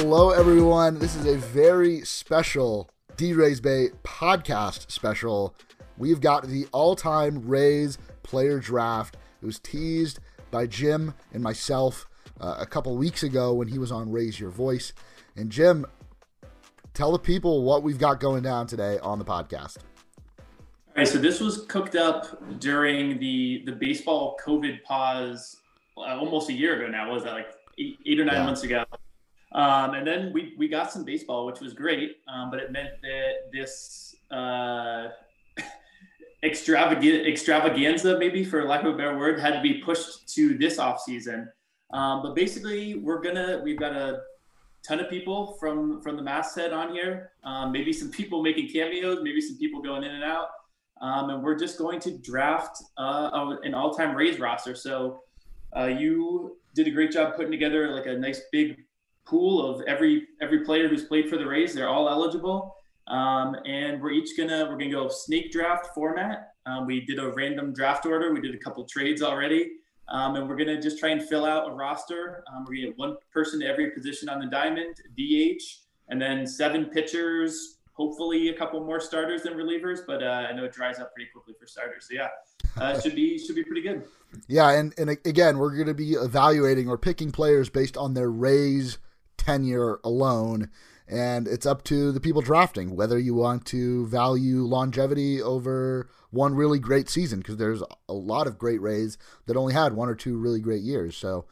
[0.00, 1.00] Hello, everyone.
[1.00, 5.56] This is a very special D Rays Bay podcast special.
[5.96, 9.16] We've got the all time Rays player draft.
[9.42, 10.20] It was teased
[10.52, 12.06] by Jim and myself
[12.40, 14.92] uh, a couple weeks ago when he was on Raise Your Voice.
[15.34, 15.84] And Jim,
[16.94, 19.78] tell the people what we've got going down today on the podcast.
[19.78, 25.56] All right, so this was cooked up during the the baseball COVID pause
[25.96, 27.08] uh, almost a year ago now.
[27.08, 28.44] What was that like eight, eight or nine yeah.
[28.44, 28.84] months ago?
[29.52, 32.90] Um, and then we, we got some baseball, which was great, um, but it meant
[33.02, 35.08] that this uh,
[36.42, 40.78] extravagant extravaganza, maybe for lack of a better word, had to be pushed to this
[40.78, 41.48] off season.
[41.92, 44.20] Um, but basically, we're gonna we've got a
[44.86, 47.32] ton of people from from the masthead on here.
[47.44, 50.48] Um, maybe some people making cameos, maybe some people going in and out,
[51.00, 54.74] um, and we're just going to draft uh, an all-time Rays roster.
[54.74, 55.22] So
[55.74, 58.76] uh, you did a great job putting together like a nice big
[59.28, 61.74] pool of every every player who's played for the Rays.
[61.74, 62.74] They're all eligible,
[63.06, 66.54] um, and we're each gonna we're gonna go snake draft format.
[66.66, 68.32] Um, we did a random draft order.
[68.32, 69.72] We did a couple trades already,
[70.08, 72.42] um, and we're gonna just try and fill out a roster.
[72.60, 75.62] We're gonna get one person to every position on the diamond, DH,
[76.08, 77.76] and then seven pitchers.
[77.92, 81.30] Hopefully, a couple more starters than relievers, but uh, I know it dries up pretty
[81.32, 82.06] quickly for starters.
[82.08, 82.28] So yeah,
[82.80, 84.04] uh, should be should be pretty good.
[84.46, 88.30] Yeah, and and again, we're going to be evaluating or picking players based on their
[88.30, 88.98] Rays
[89.48, 90.70] tenure alone.
[91.10, 96.54] And it's up to the people drafting whether you want to value longevity over one
[96.54, 100.14] really great season, because there's a lot of great Rays that only had one or
[100.14, 101.16] two really great years.
[101.16, 101.46] So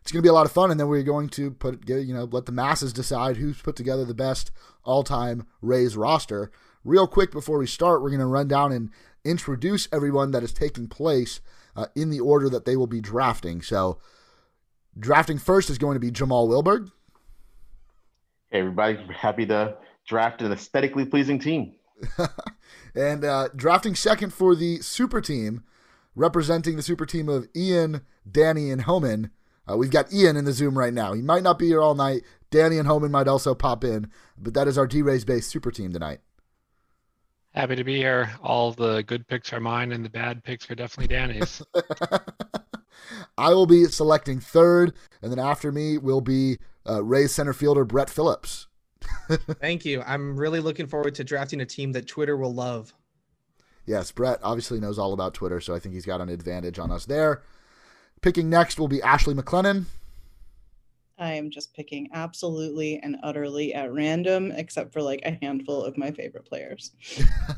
[0.00, 0.72] it's going to be a lot of fun.
[0.72, 4.04] And then we're going to put, you know, let the masses decide who's put together
[4.04, 4.50] the best
[4.82, 6.50] all time Rays roster.
[6.82, 8.90] Real quick before we start, we're going to run down and
[9.24, 11.40] introduce everyone that is taking place
[11.76, 13.62] uh, in the order that they will be drafting.
[13.62, 13.98] So,
[14.98, 16.90] drafting first is going to be Jamal Wilberg.
[18.50, 19.76] Hey, everybody, happy to
[20.06, 21.74] draft an aesthetically pleasing team.
[22.94, 25.64] and uh, drafting second for the super team,
[26.14, 29.30] representing the super team of Ian, Danny, and Homan.
[29.68, 31.12] Uh, we've got Ian in the Zoom right now.
[31.12, 32.22] He might not be here all night.
[32.52, 35.72] Danny and Homan might also pop in, but that is our D Rays based super
[35.72, 36.20] team tonight.
[37.50, 38.30] Happy to be here.
[38.44, 41.62] All the good picks are mine, and the bad picks are definitely Danny's.
[43.36, 46.58] I will be selecting third, and then after me will be
[46.88, 48.66] uh, Rays center fielder Brett Phillips.
[49.60, 50.02] Thank you.
[50.02, 52.94] I'm really looking forward to drafting a team that Twitter will love.
[53.86, 56.90] Yes, Brett obviously knows all about Twitter, so I think he's got an advantage on
[56.90, 57.42] us there.
[58.20, 59.84] Picking next will be Ashley McLennan.
[61.18, 65.96] I am just picking absolutely and utterly at random, except for like a handful of
[65.96, 66.92] my favorite players.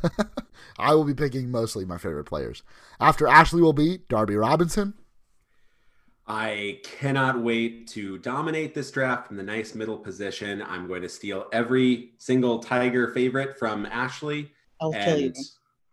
[0.78, 2.62] I will be picking mostly my favorite players.
[3.00, 4.94] After Ashley will be Darby Robinson.
[6.28, 10.60] I cannot wait to dominate this draft from the nice middle position.
[10.60, 14.52] I'm going to steal every single Tiger favorite from Ashley.
[14.78, 15.32] I'll and, kill you.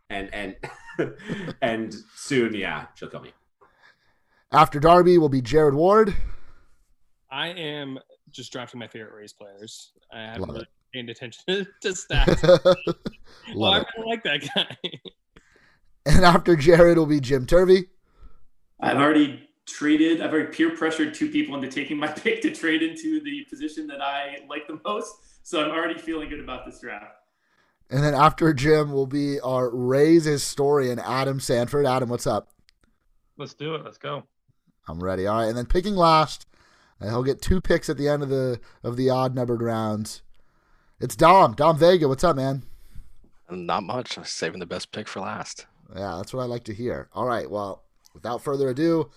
[0.10, 0.56] And and
[1.62, 3.32] and soon, yeah, she'll kill me.
[4.52, 6.14] After Darby will be Jared Ward.
[7.32, 7.98] I am
[8.30, 9.94] just drafting my favorite Rays players.
[10.12, 12.44] I haven't really paying attention to, to stats.
[13.56, 14.78] well, oh, I really like that guy.
[16.06, 17.86] and after Jared will be Jim Turvey.
[18.82, 22.84] I've already traded, I've already peer pressured two people into taking my pick to trade
[22.84, 25.16] into the position that I like the most.
[25.44, 27.16] So I'm already feeling good about this draft.
[27.90, 31.86] And then after Jim will be our Rays historian, Adam Sanford.
[31.86, 32.50] Adam, what's up?
[33.38, 33.84] Let's do it.
[33.84, 34.24] Let's go.
[34.88, 35.28] I'm ready.
[35.28, 35.48] All right.
[35.48, 36.48] And then picking last,
[37.00, 40.24] uh, he'll get two picks at the end of the of the odd numbered rounds.
[41.00, 41.54] It's Dom.
[41.54, 42.08] Dom Vega.
[42.08, 42.64] What's up, man?
[43.50, 44.18] Not much.
[44.18, 45.68] I'm saving the best pick for last.
[45.96, 47.10] Yeah, that's what I like to hear.
[47.14, 47.50] All right.
[47.50, 47.84] Well,
[48.14, 49.12] without further ado,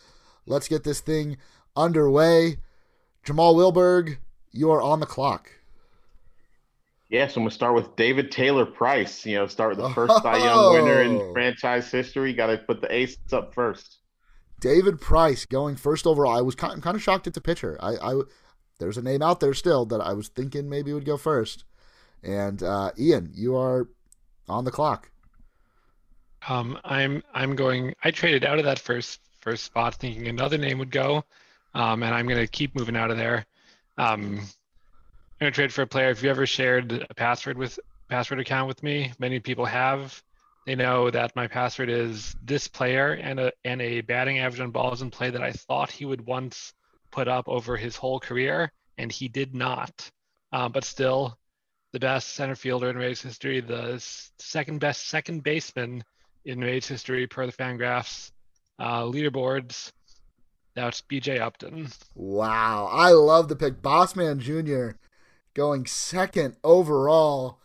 [0.48, 1.36] Let's get this thing
[1.76, 2.58] underway.
[3.24, 4.18] Jamal Wilberg,
[4.52, 5.50] you are on the clock.
[7.10, 9.24] Yes, I'm gonna start with David Taylor Price.
[9.24, 10.20] You know, start with the first oh.
[10.20, 11.32] Cy Young winner in oh.
[11.32, 12.34] franchise history.
[12.34, 13.98] Got to put the ace up first.
[14.60, 16.36] David Price going first overall.
[16.36, 17.78] I was kind of, kind of shocked at the pitcher.
[17.80, 18.22] I, I
[18.78, 21.64] there's a name out there still that I was thinking maybe would go first.
[22.22, 23.88] And uh, Ian, you are
[24.48, 25.10] on the clock.
[26.46, 27.94] Um, I'm I'm going.
[28.04, 31.24] I traded out of that first first spot, thinking another name would go,
[31.72, 33.46] um, and I'm going to keep moving out of there.
[33.96, 36.10] Um, I'm going to trade for a player.
[36.10, 37.80] If you ever shared a password with
[38.10, 40.22] password account with me, many people have.
[40.66, 44.70] They know that my password is this player and a and a batting average on
[44.70, 46.74] balls in play that I thought he would once
[47.10, 50.10] put up over his whole career, and he did not.
[50.52, 51.38] Uh, but still,
[51.92, 53.96] the best center fielder in Rays history, the
[54.38, 56.04] second best second baseman
[56.44, 58.30] in Rays history per the Fangraphs,
[58.78, 59.92] uh, leaderboards.
[60.76, 61.88] it's BJ Upton.
[62.14, 63.82] Wow, I love the pick.
[63.82, 64.96] Bossman Jr.
[65.54, 67.58] going second overall.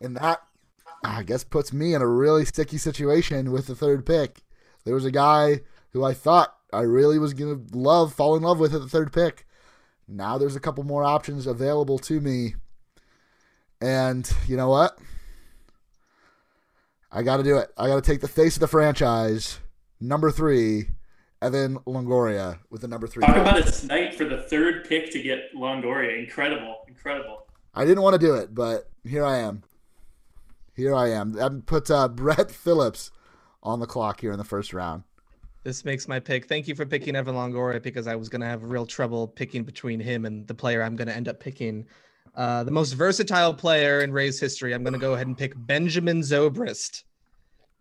[0.00, 0.42] And that,
[1.04, 4.42] I guess, puts me in a really sticky situation with the third pick.
[4.84, 5.60] There was a guy
[5.92, 8.88] who I thought I really was going to love, fall in love with at the
[8.88, 9.46] third pick.
[10.06, 12.56] Now there's a couple more options available to me.
[13.80, 14.98] And you know what?
[17.10, 17.70] I got to do it.
[17.78, 19.60] I got to take the face of the franchise,
[20.00, 20.88] number three,
[21.42, 23.24] Evan Longoria with the number three.
[23.24, 26.18] Talk about a snipe for the third pick to get Longoria.
[26.18, 27.46] Incredible, incredible.
[27.74, 29.62] I didn't want to do it, but here I am.
[30.74, 31.32] Here I am.
[31.32, 33.10] That puts uh, Brett Phillips
[33.62, 35.04] on the clock here in the first round.
[35.64, 36.46] This makes my pick.
[36.46, 39.64] Thank you for picking Evan Longoria because I was going to have real trouble picking
[39.64, 41.86] between him and the player I'm going to end up picking.
[42.34, 44.74] Uh, the most versatile player in Rays history.
[44.74, 47.04] I'm going to go ahead and pick Benjamin Zobrist.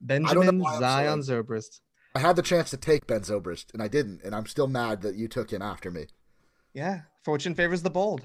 [0.02, 1.82] Benjamin Zion Zobrist.
[2.16, 5.02] I had the chance to take Ben Zobrist and I didn't, and I'm still mad
[5.02, 6.08] that you took him after me.
[6.74, 8.22] Yeah, fortune favors the bold.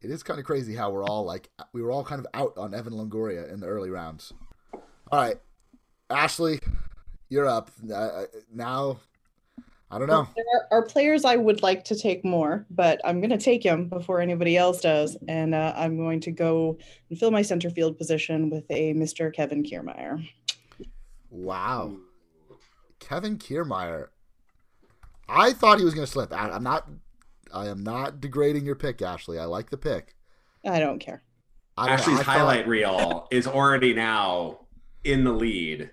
[0.00, 2.56] It is kind of crazy how we're all like we were all kind of out
[2.56, 4.32] on Evan Longoria in the early rounds.
[5.10, 5.36] All right,
[6.08, 6.60] Ashley,
[7.28, 9.00] you're up uh, now.
[9.90, 10.28] I don't know.
[10.36, 13.62] There are, are, players I would like to take more, but I'm going to take
[13.62, 16.76] him before anybody else does, and uh, I'm going to go
[17.08, 19.32] and fill my center field position with a Mr.
[19.32, 20.28] Kevin Kiermaier.
[21.30, 21.96] Wow.
[23.00, 24.08] Kevin Kiermaier.
[25.28, 26.32] I thought he was going to slip.
[26.32, 26.88] I, am not.
[27.52, 29.38] I am not degrading your pick, Ashley.
[29.38, 30.14] I like the pick.
[30.66, 31.22] I don't care.
[31.76, 32.68] I don't Ashley's highlight thought...
[32.68, 34.60] reel is already now
[35.04, 35.90] in the lead.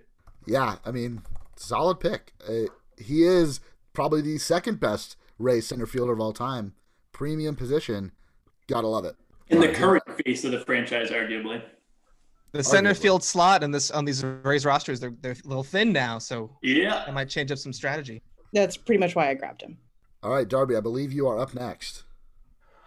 [0.47, 1.21] Yeah, I mean,
[1.55, 2.33] solid pick.
[2.47, 2.67] Uh,
[2.97, 3.59] he is
[3.93, 6.73] probably the second best Rays center fielder of all time.
[7.11, 8.11] Premium position.
[8.67, 9.15] Gotta love it.
[9.47, 11.61] In the current face of the franchise, arguably.
[12.55, 13.01] The center Arguably.
[13.01, 16.49] field slot and this on these Rays rosters, they're they're a little thin now, so
[16.61, 18.21] yeah, I might change up some strategy.
[18.53, 19.77] That's pretty much why I grabbed him.
[20.23, 22.03] All right, Darby, I believe you are up next.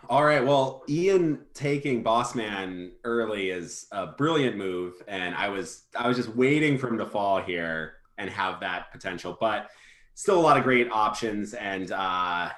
[0.08, 0.42] All right.
[0.42, 6.34] Well, Ian taking Bossman early is a brilliant move, and I was I was just
[6.34, 9.68] waiting for him to fall here and have that potential, but
[10.14, 12.52] still a lot of great options, and uh, I,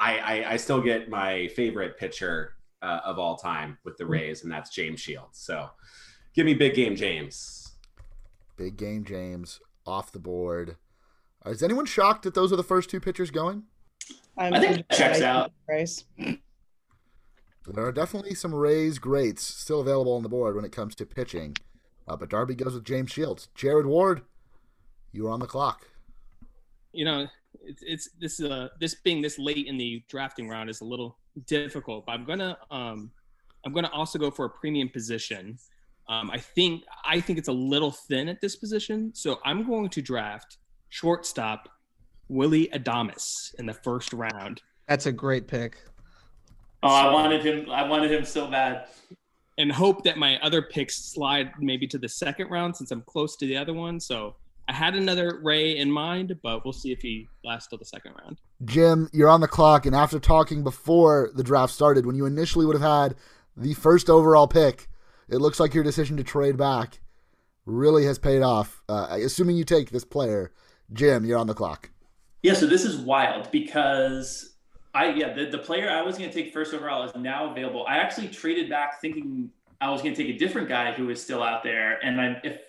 [0.00, 4.50] I, I still get my favorite pitcher uh, of all time with the Rays, and
[4.50, 5.38] that's James Shields.
[5.38, 5.68] So
[6.34, 7.72] Give me big game James.
[8.56, 10.76] Big game James off the board.
[11.46, 13.64] Is anyone shocked that those are the first two pitchers going?
[14.36, 15.52] I'm i think checks out.
[15.66, 16.04] Price.
[17.66, 21.06] There are definitely some Rays greats still available on the board when it comes to
[21.06, 21.56] pitching.
[22.08, 23.48] Uh, but Darby goes with James Shields.
[23.54, 24.22] Jared Ward,
[25.12, 25.86] you are on the clock.
[26.92, 27.26] You know,
[27.62, 31.18] it's, it's this uh this being this late in the drafting round is a little
[31.46, 33.10] difficult, but I'm gonna um
[33.64, 35.58] I'm gonna also go for a premium position.
[36.10, 39.88] Um, I think I think it's a little thin at this position, so I'm going
[39.90, 40.58] to draft
[40.88, 41.68] shortstop
[42.28, 44.60] Willie Adames in the first round.
[44.88, 45.78] That's a great pick.
[46.82, 47.70] Oh, I wanted him.
[47.70, 48.88] I wanted him so bad.
[49.56, 53.36] And hope that my other picks slide maybe to the second round since I'm close
[53.36, 54.00] to the other one.
[54.00, 54.34] So
[54.68, 58.14] I had another Ray in mind, but we'll see if he lasts till the second
[58.20, 58.38] round.
[58.64, 62.66] Jim, you're on the clock, and after talking before the draft started, when you initially
[62.66, 63.16] would have had
[63.56, 64.88] the first overall pick,
[65.30, 67.00] it looks like your decision to trade back
[67.66, 68.82] really has paid off.
[68.88, 70.52] Uh, assuming you take this player,
[70.92, 71.90] Jim, you're on the clock.
[72.42, 74.54] Yeah, so this is wild because
[74.94, 77.84] I yeah the, the player I was going to take first overall is now available.
[77.86, 81.22] I actually traded back thinking I was going to take a different guy who is
[81.22, 82.62] still out there, and I, if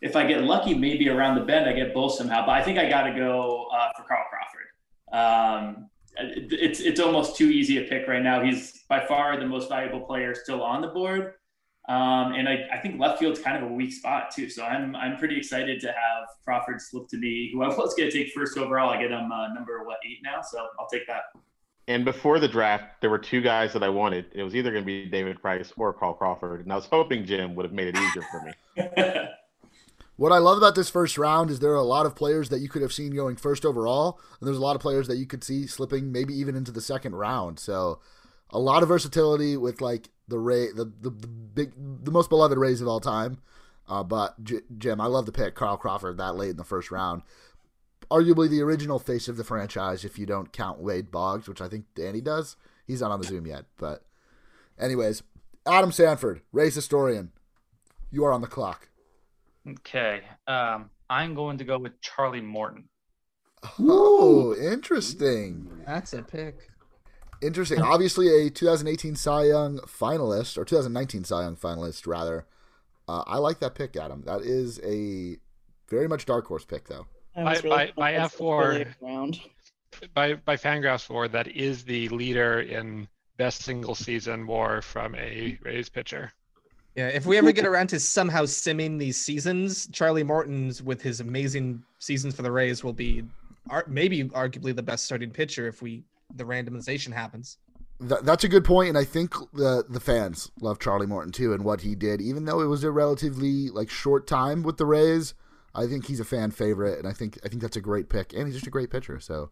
[0.00, 2.46] if I get lucky, maybe around the bend I get both somehow.
[2.46, 4.68] But I think I got to go uh, for Carl Crawford.
[5.12, 8.42] Um, it's it's almost too easy a pick right now.
[8.42, 11.34] He's by far the most valuable player still on the board.
[11.86, 14.48] Um, and I, I, think left field's kind of a weak spot too.
[14.48, 18.10] So I'm I'm pretty excited to have Crawford slip to me, who I was going
[18.10, 18.88] to take first overall.
[18.88, 21.24] I get him uh, number what eight now, so I'll take that.
[21.86, 24.24] And before the draft, there were two guys that I wanted.
[24.32, 27.26] It was either going to be David Price or Carl Crawford, and I was hoping
[27.26, 29.28] Jim would have made it easier for me.
[30.16, 32.60] what I love about this first round is there are a lot of players that
[32.60, 35.26] you could have seen going first overall, and there's a lot of players that you
[35.26, 37.58] could see slipping maybe even into the second round.
[37.58, 38.00] So
[38.48, 42.56] a lot of versatility with like the Ray, the, the, the big, the most beloved
[42.56, 43.38] Rays of all time.
[43.88, 46.90] Uh, but J- Jim, I love to pick Carl Crawford that late in the first
[46.90, 47.22] round.
[48.10, 51.68] Arguably the original face of the franchise, if you don't count Wade Boggs, which I
[51.68, 52.56] think Danny does.
[52.86, 54.04] He's not on the Zoom yet, but
[54.78, 55.22] anyways,
[55.66, 57.32] Adam Sanford, Rays historian,
[58.10, 58.88] you are on the clock.
[59.66, 62.88] Okay, um, I'm going to go with Charlie Morton.
[63.78, 65.70] Oh, interesting.
[65.86, 66.68] That's a pick.
[67.44, 67.82] Interesting.
[67.82, 72.46] Obviously, a 2018 Cy Young finalist, or 2019 Cy Young finalist, rather.
[73.06, 74.22] Uh, I like that pick, Adam.
[74.24, 75.36] That is a
[75.88, 77.06] very much dark horse pick, though.
[77.34, 78.94] By, really by, by F4,
[80.14, 85.58] by, by Fangraphs 4, that is the leader in best single season WAR from a
[85.62, 86.32] Rays pitcher.
[86.94, 91.20] Yeah, if we ever get around to somehow simming these seasons, Charlie Morton's with his
[91.20, 93.24] amazing seasons for the Rays will be
[93.88, 97.58] maybe arguably the best starting pitcher if we the randomization happens.
[98.00, 101.52] Th- that's a good point, and I think the the fans love Charlie Morton too
[101.52, 104.86] and what he did, even though it was a relatively like short time with the
[104.86, 105.34] Rays.
[105.76, 108.32] I think he's a fan favorite, and I think I think that's a great pick,
[108.32, 109.18] and he's just a great pitcher.
[109.20, 109.50] So,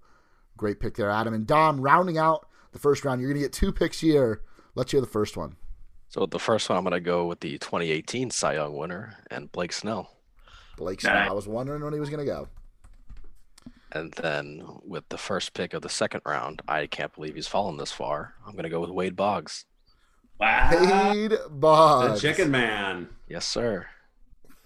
[0.56, 1.80] great pick there, Adam and Dom.
[1.80, 4.42] Rounding out the first round, you're gonna get two picks here.
[4.74, 5.56] Let's hear the first one.
[6.12, 9.50] So the first one, I'm going to go with the 2018 Cy Young winner and
[9.50, 10.10] Blake Snell.
[10.76, 11.30] Blake Snell.
[11.30, 12.48] I was wondering when he was gonna go.
[13.94, 17.76] And then with the first pick of the second round, I can't believe he's fallen
[17.76, 18.34] this far.
[18.46, 19.66] I'm going to go with Wade Boggs.
[20.40, 20.70] Wow.
[21.12, 22.20] Wade The Boggs.
[22.22, 23.08] Chicken Man.
[23.28, 23.86] Yes, sir.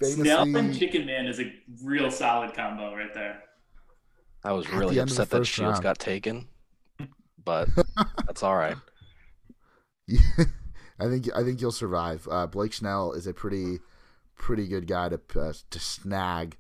[0.01, 1.53] Snell and Chicken Man is a
[1.83, 3.43] real solid combo right there.
[4.45, 5.83] I was really end of the upset that Shields round.
[5.83, 6.49] got taken,
[7.43, 7.69] but
[8.27, 8.77] that's all right.
[10.99, 12.29] I think I think you'll survive.
[12.31, 13.81] Uh, Blake Snell is a pretty
[14.37, 16.59] pretty good guy to uh, to snag.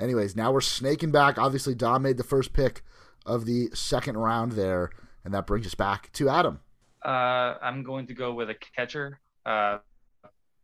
[0.00, 1.38] Anyways, now we're snaking back.
[1.38, 2.82] Obviously, Dom made the first pick
[3.26, 4.90] of the second round there,
[5.24, 6.60] and that brings us back to Adam.
[7.04, 9.78] Uh, I'm going to go with a catcher, uh,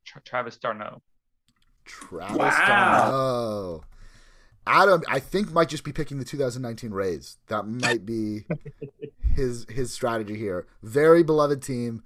[0.05, 1.03] Tra- Travis d'Arnaud.
[1.85, 2.51] Travis Wow.
[2.67, 3.85] d'Arnaud.
[4.67, 7.37] Adam, I think might just be picking the 2019 Rays.
[7.49, 8.47] That might be
[9.35, 10.67] his his strategy here.
[10.83, 12.03] Very beloved team,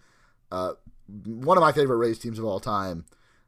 [0.50, 0.72] uh,
[1.24, 3.04] one of my favorite Rays teams of all time,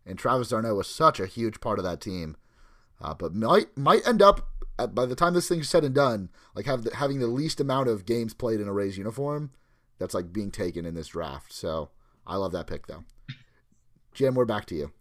[0.06, 2.36] and Travis d'Arnaud was such a huge part of that team.
[3.00, 4.46] Uh, but might might end up
[4.78, 7.60] at, by the time this thing's said and done, like have the, having the least
[7.60, 9.50] amount of games played in a Rays uniform.
[9.98, 11.52] That's like being taken in this draft.
[11.52, 11.90] So
[12.26, 13.04] I love that pick though.
[14.14, 14.92] Jim, we're back to you.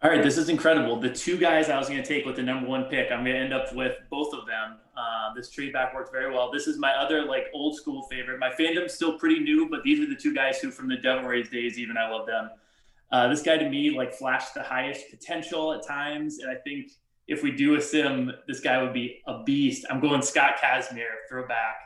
[0.00, 1.00] All right, this is incredible.
[1.00, 3.34] The two guys I was going to take with the number one pick, I'm going
[3.34, 4.76] to end up with both of them.
[4.96, 6.52] Uh, this trade back worked very well.
[6.52, 8.38] This is my other like old school favorite.
[8.38, 11.24] My fandom's still pretty new, but these are the two guys who, from the Devil
[11.24, 12.48] Rays days, even I love them.
[13.10, 16.92] Uh, this guy to me like flashed the highest potential at times, and I think
[17.28, 19.84] if we do a sim, this guy would be a beast.
[19.90, 21.76] I'm going Scott Kazmir, throwback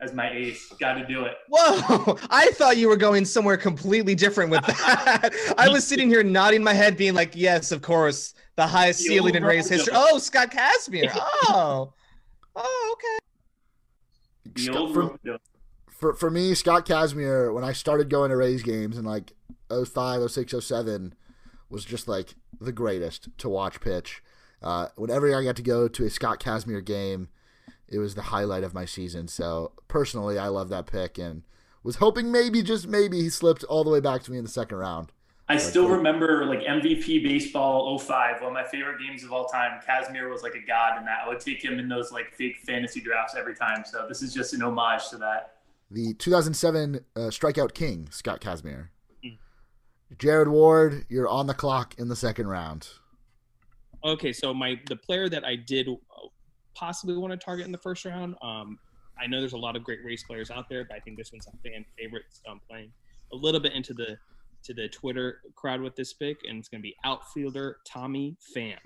[0.00, 0.72] as my ace.
[0.78, 1.34] Got to do it.
[1.48, 2.18] Whoa!
[2.30, 5.30] I thought you were going somewhere completely different with that.
[5.58, 9.06] I was sitting here nodding my head, being like, "Yes, of course, the highest The
[9.06, 11.12] ceiling in old Rays history." Oh, Scott Kazmir.
[11.48, 11.92] Oh,
[12.54, 13.18] oh, okay.
[14.54, 15.18] The old for,
[15.90, 19.32] for for me, Scott Kazmir, when I started going to Rays games in like
[19.68, 21.14] 05, 06, 07,
[21.70, 24.22] was just like the greatest to watch pitch.
[24.62, 27.28] Uh, whenever I got to go to a Scott Kazmir game,
[27.88, 29.28] it was the highlight of my season.
[29.28, 31.42] So personally, I love that pick and
[31.82, 34.50] was hoping maybe just maybe he slipped all the way back to me in the
[34.50, 35.12] second round.
[35.48, 35.96] I still cool.
[35.96, 39.80] remember like MVP baseball 05, one of my favorite games of all time.
[39.86, 41.24] Kazmir was like a god in that.
[41.24, 43.84] I would take him in those like fake fantasy drafts every time.
[43.84, 45.56] So this is just an homage to that.
[45.90, 48.88] The 2007 uh, strikeout king, Scott Kazmir.
[50.18, 52.88] Jared Ward, you're on the clock in the second round.
[54.04, 56.28] Okay, so my the player that I did uh,
[56.74, 58.36] possibly want to target in the first round.
[58.42, 58.78] Um,
[59.20, 61.32] I know there's a lot of great race players out there, but I think this
[61.32, 62.24] one's a fan favorite.
[62.30, 62.90] So I'm playing
[63.32, 64.16] a little bit into the
[64.64, 68.78] to the Twitter crowd with this pick, and it's going to be outfielder Tommy Pham.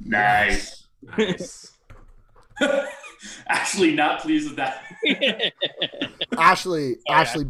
[0.00, 0.86] Nice.
[1.02, 1.72] Nice.
[3.48, 4.82] Actually, not pleased with that.
[6.38, 7.46] Ashley, Sorry, Ashley,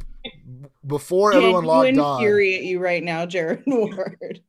[0.87, 4.41] before everyone Did logged you on, infuriate you right now, Jared Ward?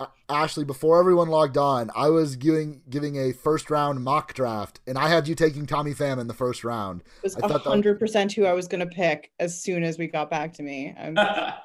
[0.00, 4.80] A- Ashley, before everyone logged on, I was giving giving a first round mock draft,
[4.86, 7.00] and I had you taking Tommy Pham in the first round.
[7.00, 10.06] It was I thought hundred percent who I was gonna pick as soon as we
[10.06, 10.94] got back to me.
[10.98, 11.16] I'm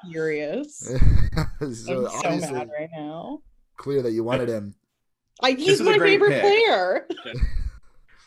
[0.10, 0.78] furious.
[1.74, 3.42] so I'm so mad right now.
[3.76, 4.74] clear that you wanted him.
[5.42, 6.42] I, he's my favorite pick.
[6.42, 7.08] player.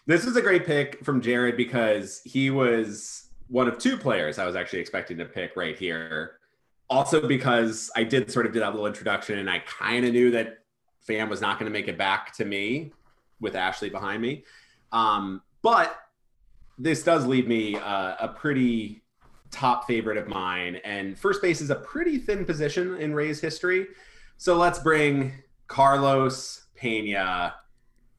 [0.05, 4.45] This is a great pick from Jared because he was one of two players I
[4.45, 6.39] was actually expecting to pick right here.
[6.89, 10.31] Also, because I did sort of do that little introduction and I kind of knew
[10.31, 10.59] that
[11.07, 12.91] Pham was not going to make it back to me
[13.39, 14.43] with Ashley behind me.
[14.91, 15.97] Um, but
[16.77, 19.03] this does leave me uh, a pretty
[19.51, 20.77] top favorite of mine.
[20.83, 23.87] And first base is a pretty thin position in Ray's history.
[24.37, 25.33] So let's bring
[25.67, 27.55] Carlos Pena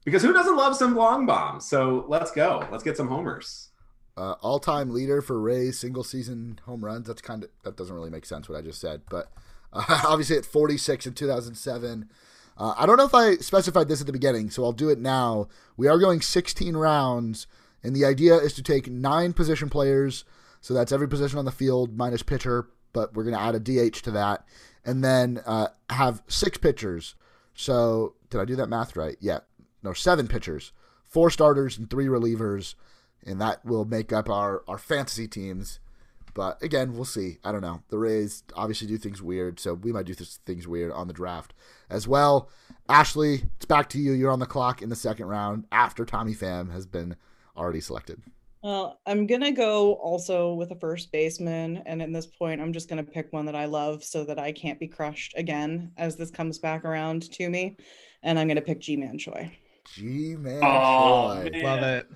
[0.03, 1.67] because who doesn't love some long bombs?
[1.67, 2.67] So let's go.
[2.71, 3.69] Let's get some homers.
[4.17, 7.07] Uh, all time leader for Rays single season home runs.
[7.07, 9.31] That's kind of that doesn't really make sense what I just said, but
[9.71, 12.09] uh, obviously at 46 in 2007.
[12.57, 14.97] Uh, I don't know if I specified this at the beginning, so I'll do it
[14.97, 15.47] now.
[15.75, 17.45] We are going 16 rounds,
[17.83, 20.25] and the idea is to take nine position players.
[20.61, 23.59] So that's every position on the field minus pitcher, but we're going to add a
[23.59, 24.43] DH to that,
[24.83, 27.13] and then uh, have six pitchers.
[27.53, 29.17] So did I do that math right?
[29.19, 29.39] Yeah,
[29.83, 30.71] no, seven pitchers,
[31.05, 32.73] four starters and three relievers,
[33.27, 35.79] and that will make up our our fantasy teams.
[36.33, 37.39] But again, we'll see.
[37.43, 37.81] I don't know.
[37.89, 41.13] The Rays obviously do things weird, so we might do th- things weird on the
[41.13, 41.53] draft
[41.89, 42.49] as well.
[42.87, 44.11] Ashley, it's back to you.
[44.11, 47.15] You're on the clock in the second round after Tommy Pham has been
[47.57, 48.21] already selected.
[48.63, 52.87] Well, I'm gonna go also with a first baseman, and at this point, I'm just
[52.89, 56.29] gonna pick one that I love so that I can't be crushed again as this
[56.29, 57.77] comes back around to me.
[58.21, 59.57] And I'm gonna pick G Man Choi.
[59.95, 61.49] G Man Oh, Choi.
[61.51, 61.63] man.
[61.63, 62.07] Love it.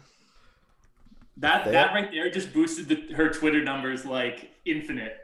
[1.42, 5.18] That There- that right there just boosted the, her Twitter numbers like infinite.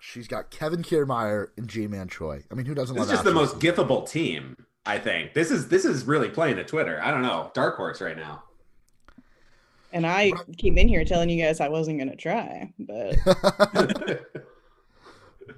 [0.00, 2.42] She's got Kevin Kiermaier and G-Man Choi.
[2.50, 3.40] I mean, who doesn't This is just the Ashley?
[3.42, 5.32] most gifable team, I think.
[5.32, 7.00] This is this is really playing to Twitter.
[7.02, 7.50] I don't know.
[7.54, 8.42] Dark horse right now.
[9.92, 13.14] And I came in here telling you guys I wasn't gonna try, but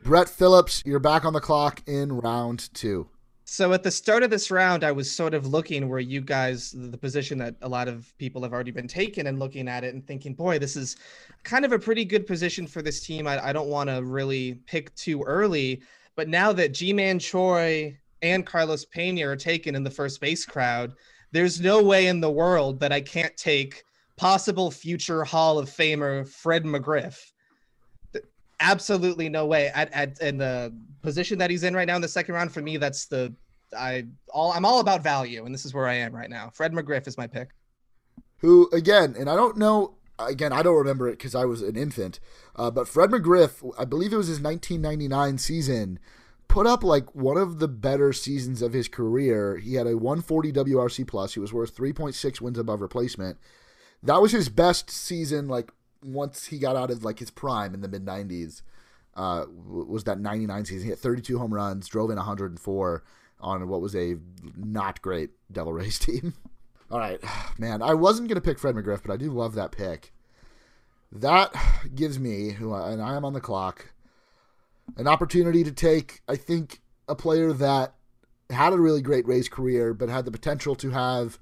[0.02, 3.08] Brett Phillips, you're back on the clock in round two.
[3.54, 6.74] So at the start of this round, I was sort of looking where you guys,
[6.76, 9.94] the position that a lot of people have already been taken, and looking at it
[9.94, 10.96] and thinking, boy, this is
[11.44, 13.28] kind of a pretty good position for this team.
[13.28, 15.82] I, I don't want to really pick too early.
[16.16, 20.94] But now that G-Man Choi and Carlos Pena are taken in the first base crowd,
[21.30, 23.84] there's no way in the world that I can't take
[24.16, 27.20] possible future Hall of Famer Fred McGriff.
[28.58, 29.68] Absolutely no way.
[29.68, 32.60] At, at in the position that he's in right now in the second round, for
[32.60, 33.32] me, that's the
[33.74, 36.50] I all I'm all about value, and this is where I am right now.
[36.52, 37.50] Fred McGriff is my pick.
[38.38, 41.76] who again, and I don't know, again, I don't remember it because I was an
[41.76, 42.20] infant,
[42.56, 45.98] uh, but Fred McGriff, I believe it was his 1999 season,
[46.48, 49.56] put up like one of the better seasons of his career.
[49.56, 51.34] He had a 140 WRC plus.
[51.34, 53.38] He was worth 3.6 wins above replacement.
[54.02, 57.80] That was his best season, like once he got out of like his prime in
[57.80, 58.62] the mid 90s.
[59.16, 60.82] Uh, was that 99 season?
[60.84, 63.04] He hit 32 home runs, drove in 104
[63.44, 64.16] on what was a
[64.56, 66.34] not great Devil Rays team.
[66.90, 67.20] All right,
[67.58, 67.82] man.
[67.82, 70.12] I wasn't gonna pick Fred McGriff, but I do love that pick.
[71.12, 71.54] That
[71.94, 73.92] gives me, who and I am on the clock,
[74.96, 76.22] an opportunity to take.
[76.26, 77.94] I think a player that
[78.50, 81.38] had a really great Rays career, but had the potential to have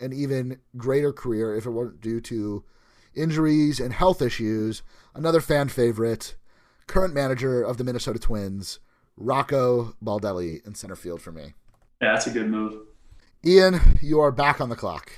[0.00, 2.64] an even greater career if it weren't due to
[3.14, 4.82] injuries and health issues.
[5.14, 6.36] Another fan favorite,
[6.86, 8.78] current manager of the Minnesota Twins,
[9.16, 11.54] Rocco Baldelli in center field for me.
[12.02, 12.82] Yeah, that's a good move.
[13.44, 15.12] Ian, you are back on the clock.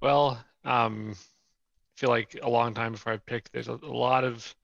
[0.00, 4.24] Well, um, I feel like a long time before I picked, there's a, a lot
[4.24, 4.54] of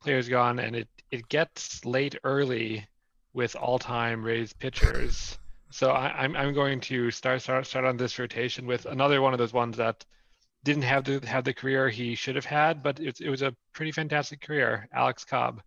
[0.00, 2.86] players gone, and it, it gets late early
[3.32, 5.38] with all-time Rays pitchers.
[5.70, 9.32] So I, I'm I'm going to start start start on this rotation with another one
[9.32, 10.04] of those ones that
[10.64, 13.54] didn't have the have the career he should have had, but it, it was a
[13.72, 14.88] pretty fantastic career.
[14.92, 15.62] Alex Cobb.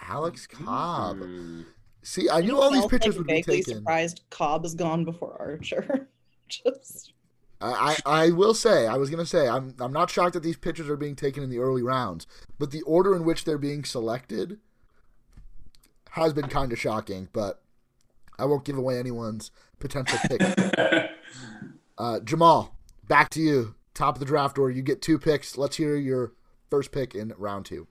[0.00, 1.18] Alex Cobb.
[1.18, 1.62] Hmm.
[2.02, 3.74] See, I knew all these Felt, pictures like, would be vaguely taken.
[3.76, 6.08] surprised Cobb is gone before Archer.
[6.48, 7.12] Just
[7.60, 10.56] I, I I will say, I was gonna say, I'm I'm not shocked that these
[10.56, 12.26] pitchers are being taken in the early rounds,
[12.58, 14.58] but the order in which they're being selected
[16.12, 17.28] has been kind of shocking.
[17.32, 17.62] But
[18.38, 20.40] I won't give away anyone's potential pick.
[21.98, 22.74] uh, Jamal,
[23.06, 23.74] back to you.
[23.92, 24.72] Top of the draft order.
[24.74, 25.58] You get two picks.
[25.58, 26.32] Let's hear your
[26.70, 27.86] first pick in round two.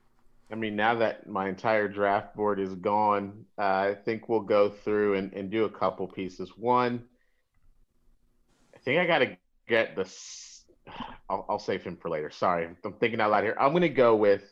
[0.52, 4.68] I mean, now that my entire draft board is gone, uh, I think we'll go
[4.68, 6.56] through and, and do a couple pieces.
[6.56, 7.04] One,
[8.74, 9.36] I think I got to
[9.68, 10.02] get the.
[10.02, 10.64] s-
[11.28, 12.30] I'll, I'll save him for later.
[12.30, 13.56] Sorry, I'm thinking out loud here.
[13.60, 14.42] I'm going to go with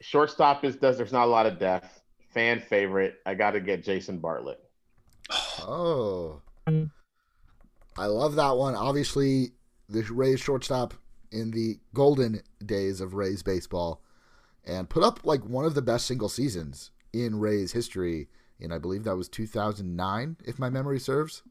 [0.00, 0.64] shortstop.
[0.64, 2.00] Is does there's not a lot of depth.
[2.32, 3.16] Fan favorite.
[3.24, 4.58] I got to get Jason Bartlett.
[5.60, 8.74] Oh, I love that one.
[8.74, 9.52] Obviously,
[9.88, 10.94] the Rays shortstop
[11.30, 14.02] in the golden days of Rays baseball,
[14.66, 18.28] and put up like one of the best single seasons in Rays history.
[18.60, 21.42] And I believe that was 2009, if my memory serves.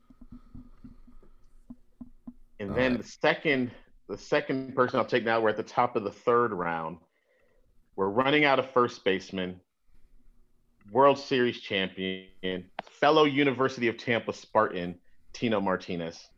[2.60, 3.02] And then right.
[3.02, 3.72] the second,
[4.08, 5.42] the second person I'll take now.
[5.42, 6.98] We're at the top of the third round.
[7.96, 9.60] We're running out of first baseman,
[10.92, 14.96] World Series champion, fellow University of Tampa Spartan,
[15.34, 16.30] Tino Martinez.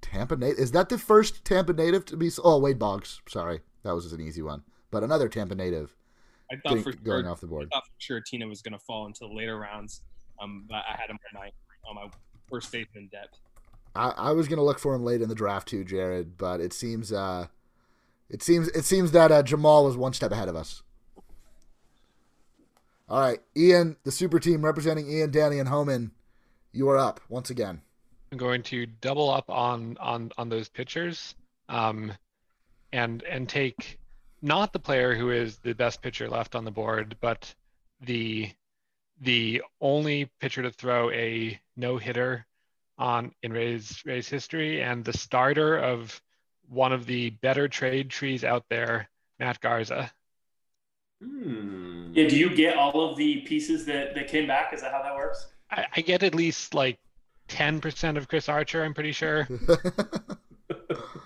[0.00, 2.30] Tampa native is that the first Tampa native to be?
[2.42, 3.20] Oh, Wade Boggs.
[3.28, 4.62] Sorry, that was an easy one.
[4.94, 5.92] But another Tampa native
[6.52, 7.68] I thought getting- for going sure, off the I board.
[7.72, 10.02] thought for sure Tino was going to fall into the later rounds.
[10.40, 11.50] Um, but I had him on my
[11.88, 12.08] on my
[12.48, 13.38] first baseman depth.
[13.96, 16.72] I, I was gonna look for him late in the draft too, Jared, but it
[16.72, 17.46] seems uh,
[18.30, 20.82] it seems it seems that uh, Jamal was one step ahead of us.
[23.08, 26.10] All right, Ian, the super team representing Ian, Danny, and Homan,
[26.72, 27.82] you are up once again.
[28.32, 31.34] I'm going to double up on on on those pitchers,
[31.68, 32.12] um,
[32.92, 33.98] and and take
[34.44, 37.52] not the player who is the best pitcher left on the board, but
[38.00, 38.50] the
[39.20, 42.46] the only pitcher to throw a no hitter
[42.98, 46.20] on in Rays Rays history, and the starter of
[46.68, 50.12] one of the better trade trees out there Matt Garza.
[51.22, 52.12] Hmm.
[52.12, 54.72] Yeah, do you get all of the pieces that, that came back?
[54.74, 55.46] Is that how that works?
[55.70, 56.98] I, I get at least like
[57.48, 59.48] 10% of Chris Archer, I'm pretty sure.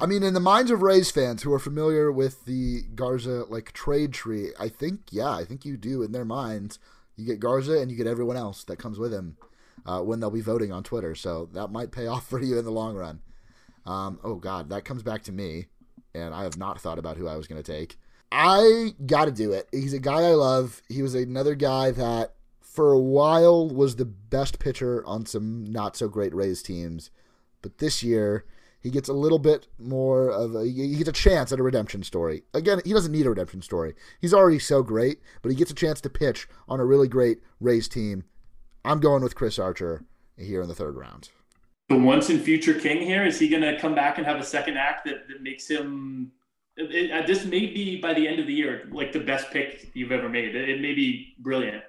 [0.00, 3.72] I mean, in the minds of Rays fans who are familiar with the Garza like
[3.72, 6.78] trade tree, I think yeah, I think you do in their minds.
[7.16, 9.36] You get Garza and you get everyone else that comes with him
[9.86, 11.14] uh, when they'll be voting on Twitter.
[11.14, 13.20] So that might pay off for you in the long run.
[13.84, 15.66] Um, oh God, that comes back to me,
[16.14, 17.98] and I have not thought about who I was going to take.
[18.30, 19.68] I got to do it.
[19.72, 20.82] He's a guy I love.
[20.88, 25.96] He was another guy that for a while was the best pitcher on some not
[25.96, 27.10] so great Rays teams,
[27.60, 28.46] but this year
[28.82, 32.02] he gets a little bit more of a he gets a chance at a redemption
[32.02, 32.42] story.
[32.52, 33.94] Again, he doesn't need a redemption story.
[34.20, 37.38] He's already so great, but he gets a chance to pitch on a really great
[37.60, 38.24] Rays team.
[38.84, 40.04] I'm going with Chris Archer
[40.36, 41.30] here in the third round.
[41.88, 44.44] The once and future king here is he going to come back and have a
[44.44, 46.32] second act that, that makes him?
[46.76, 49.90] It, it, this may be by the end of the year like the best pick
[49.94, 50.56] you've ever made.
[50.56, 51.84] It, it may be brilliant.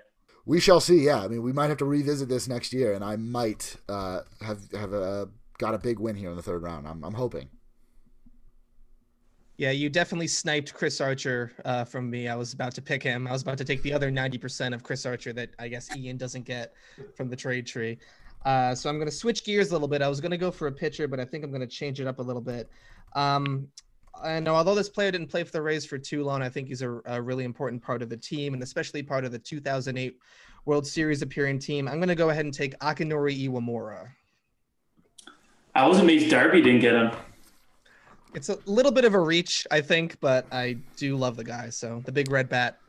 [0.46, 1.06] We shall see.
[1.06, 4.22] Yeah, I mean, we might have to revisit this next year, and I might uh,
[4.42, 6.88] have have a got a big win here in the third round.
[6.88, 7.50] I'm, I'm hoping.
[9.58, 12.28] Yeah, you definitely sniped Chris Archer uh, from me.
[12.28, 13.28] I was about to pick him.
[13.28, 16.18] I was about to take the other 90% of Chris Archer that I guess Ian
[16.18, 16.74] doesn't get
[17.16, 18.00] from the trade tree.
[18.46, 20.02] Uh, so I'm going to switch gears a little bit.
[20.02, 22.02] I was going to go for a pitcher, but I think I'm going to change
[22.02, 22.70] it up a little bit.
[23.16, 23.68] Um,
[24.26, 26.82] and although this player didn't play for the Rays for too long, I think he's
[26.82, 30.18] a, a really important part of the team and especially part of the 2008
[30.66, 31.88] World Series appearing team.
[31.88, 34.08] I'm going to go ahead and take Akinori Iwamura.
[35.76, 37.12] I was amazed Darby didn't get him.
[38.36, 41.70] It's a little bit of a reach, I think, but I do love the guy.
[41.70, 42.80] So the big red bat.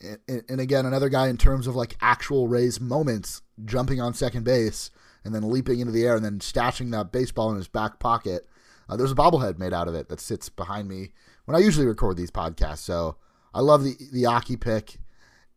[0.00, 4.44] And, and again, another guy in terms of like actual Rays moments, jumping on second
[4.44, 4.90] base
[5.24, 8.46] and then leaping into the air and then stashing that baseball in his back pocket.
[8.88, 11.12] Uh, there's a bobblehead made out of it that sits behind me
[11.44, 12.78] when I usually record these podcasts.
[12.78, 13.16] So
[13.54, 14.98] I love the the Aki pick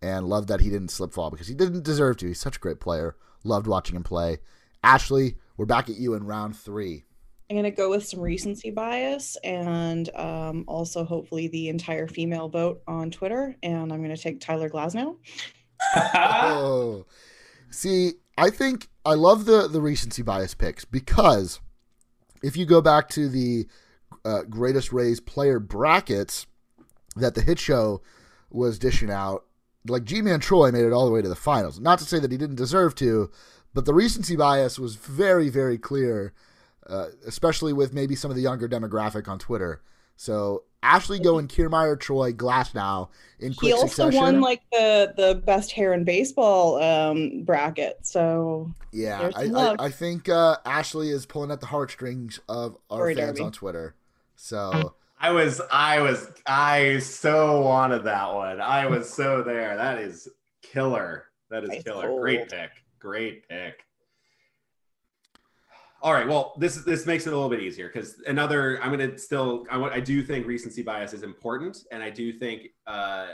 [0.01, 2.27] and love that he didn't slip fall because he didn't deserve to.
[2.27, 3.15] He's such a great player.
[3.43, 4.37] Loved watching him play.
[4.83, 7.05] Ashley, we're back at you in round three.
[7.49, 12.81] I'm gonna go with some recency bias and um, also hopefully the entire female vote
[12.87, 13.55] on Twitter.
[13.61, 15.17] And I'm gonna take Tyler Glasnow.
[15.95, 17.05] oh,
[17.69, 21.59] see, I think I love the the recency bias picks because
[22.41, 23.67] if you go back to the
[24.23, 26.47] uh, greatest Rays player brackets
[27.15, 28.01] that the hit show
[28.49, 29.45] was dishing out,
[29.87, 31.79] like Ji-Man Choi made it all the way to the finals.
[31.79, 33.29] Not to say that he didn't deserve to,
[33.75, 36.33] but the recency bias was very, very clear,
[36.87, 39.81] uh, especially with maybe some of the younger demographic on Twitter.
[40.15, 44.21] So Ashley going Kiermaier, Choi, Glasnow in quick He also succession.
[44.21, 47.99] won like the the best hair in baseball um, bracket.
[48.03, 49.75] So Yeah, I, some I.
[49.77, 53.41] I think uh, Ashley is pulling at the heartstrings of our Sorry, fans Darby.
[53.41, 53.95] on Twitter.
[54.37, 58.61] So I was, I was, I so wanted that one.
[58.61, 59.75] I was so there.
[59.75, 60.29] That is
[60.61, 61.25] killer.
[61.49, 62.19] That is Nice killer.
[62.21, 62.71] Great pick.
[63.05, 63.85] Great pick.
[66.01, 66.27] All right.
[66.27, 68.81] Well, this this makes it a little bit easier because another.
[68.81, 69.65] I'm gonna still.
[69.69, 69.93] I want.
[69.93, 73.27] I do think recency bias is important, and I do think uh,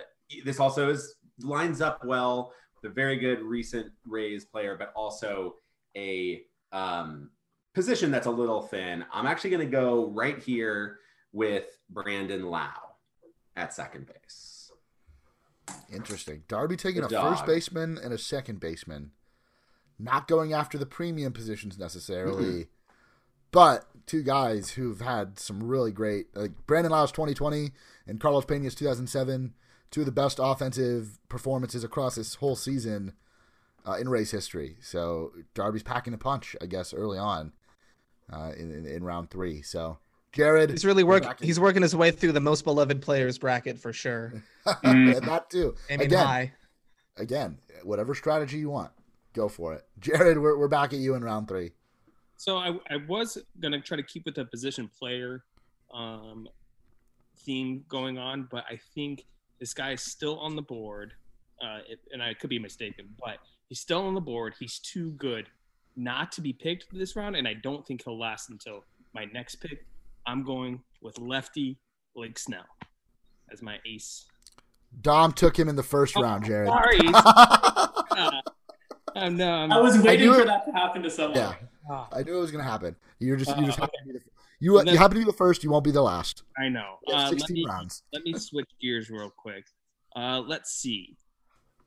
[0.43, 5.55] this also is lines up well with a very good recent Rays player, but also
[5.95, 6.41] a
[6.73, 7.29] um,
[7.73, 9.05] position that's a little thin.
[9.13, 10.99] I'm actually going to go right here
[11.31, 12.67] with Brandon Lowe
[13.55, 14.71] at second base.
[15.93, 16.43] interesting.
[16.49, 19.11] Darby taking The a first baseman and a second baseman,
[20.03, 22.67] not going after the premium positions necessarily,
[23.51, 27.71] but two guys who've had some really great, like Brandon Lowe's 2020
[28.07, 29.53] and Carlos Pena's 2007,
[29.91, 33.13] two of the best offensive performances across this whole season
[33.85, 34.77] uh, in race history.
[34.81, 37.53] So Darby's packing a punch, I guess, early on
[38.31, 39.61] uh, in, in in round three.
[39.61, 39.99] So
[40.31, 41.31] Jared, He's really working.
[41.41, 44.33] He's working his way through the most beloved players bracket for sure.
[44.83, 45.75] and that too.
[45.89, 46.53] Aiming Again, high.
[47.17, 48.91] again, whatever strategy you want,
[49.33, 49.85] go for it.
[49.99, 51.71] Jared, we're, we're back at you in round three.
[52.37, 55.43] So I, I was gonna try to keep with the position player
[55.93, 56.47] um,
[57.45, 59.25] theme going on, but I think
[59.59, 61.13] this guy is still on the board,
[61.61, 63.37] uh, it, and I could be mistaken, but
[63.69, 64.55] he's still on the board.
[64.59, 65.49] He's too good
[65.95, 69.55] not to be picked this round, and I don't think he'll last until my next
[69.55, 69.85] pick.
[70.25, 71.77] I'm going with lefty
[72.15, 72.65] Blake Snell
[73.51, 74.25] as my ace.
[75.01, 76.69] Dom took him in the first Oh, round, Jared.
[76.69, 76.99] Sorry.
[79.15, 81.37] Oh, no, I'm, I was waiting knew for it- that to happen to someone.
[81.37, 81.53] yeah,
[81.89, 82.95] ah, I knew it was gonna happen.
[83.19, 84.25] You're just you just Uh, happen to be the,
[84.59, 85.63] you then- you happen to be the first.
[85.63, 86.43] You won't be the last.
[86.57, 86.97] I know.
[87.07, 88.03] You have Uh, let me rounds.
[88.13, 89.65] let me switch gears real quick.
[90.15, 91.17] Uh, let's see.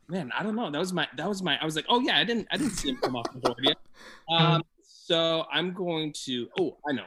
[0.08, 0.70] Man, I don't know.
[0.70, 1.58] That was my that was my.
[1.60, 3.58] I was like, oh yeah, I didn't I didn't see him come off the board
[3.62, 3.76] yet.
[4.28, 6.48] Um, so I'm going to.
[6.58, 7.04] Oh, I know.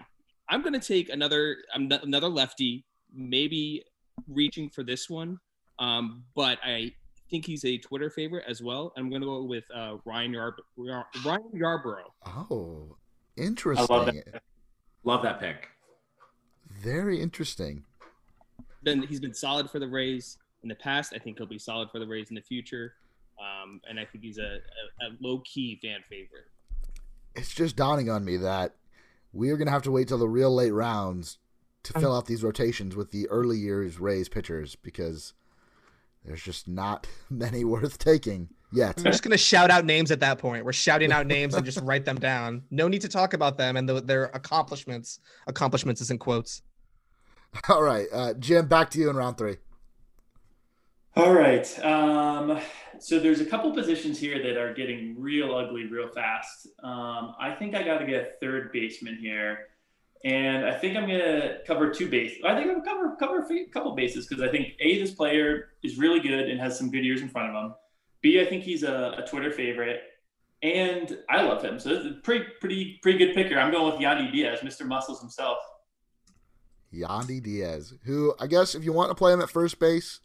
[0.49, 2.85] I'm going to take another um, another lefty.
[3.13, 3.83] Maybe
[4.27, 5.39] reaching for this one,
[5.79, 6.93] um, but I
[7.29, 8.93] think he's a Twitter favorite as well.
[8.97, 12.01] I'm going to go with uh, Ryan Yarb- Yar- Ryan Yarbrough.
[12.25, 12.95] Oh,
[13.37, 13.87] I interesting.
[13.89, 14.41] love that.
[15.03, 15.69] Love that pick.
[16.81, 17.83] Very interesting.
[18.83, 21.13] Been he's been solid for the Rays in the past.
[21.15, 22.93] I think he'll be solid for the Rays in the future.
[23.39, 24.59] Um, and I think he's a,
[25.01, 26.45] a, a low key fan favorite.
[27.35, 28.73] It's just dawning on me that
[29.31, 31.37] we are going to have to wait till the real late rounds
[31.83, 35.33] to fill out these rotations with the early years Rays pitchers because
[36.27, 38.97] there's just not many worth taking yet.
[38.97, 40.65] We're just gonna shout out names at that point.
[40.65, 42.63] We're shouting out names and just write them down.
[42.69, 45.19] No need to talk about them and the, their accomplishments.
[45.47, 46.61] Accomplishments is in quotes.
[47.69, 49.57] All right, uh, Jim, back to you in round three.
[51.17, 51.83] All right.
[51.83, 52.59] Um,
[52.99, 56.67] so there's a couple positions here that are getting real ugly real fast.
[56.83, 59.69] Um, I think I got to get a third baseman here,
[60.23, 62.39] and I think I'm gonna cover two bases.
[62.45, 65.69] I think I'm gonna cover cover a couple bases because I think a this player
[65.83, 67.75] is really good and has some good years in front of him.
[68.21, 70.01] B I think he's a, a Twitter favorite,
[70.63, 71.79] and I love him.
[71.79, 73.59] So it's a pretty pretty pretty good picker.
[73.59, 74.85] I'm going with Yandy Diaz, Mr.
[74.85, 75.59] Muscles himself.
[76.93, 80.21] Yandy Diaz, who I guess if you want to play him at first base,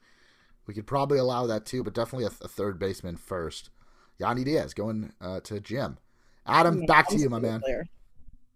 [0.66, 3.70] we could probably allow that too, but definitely a, a third baseman first.
[4.20, 5.98] Yandy Diaz going uh, to Jim.
[6.46, 7.62] Adam, back to you, my man.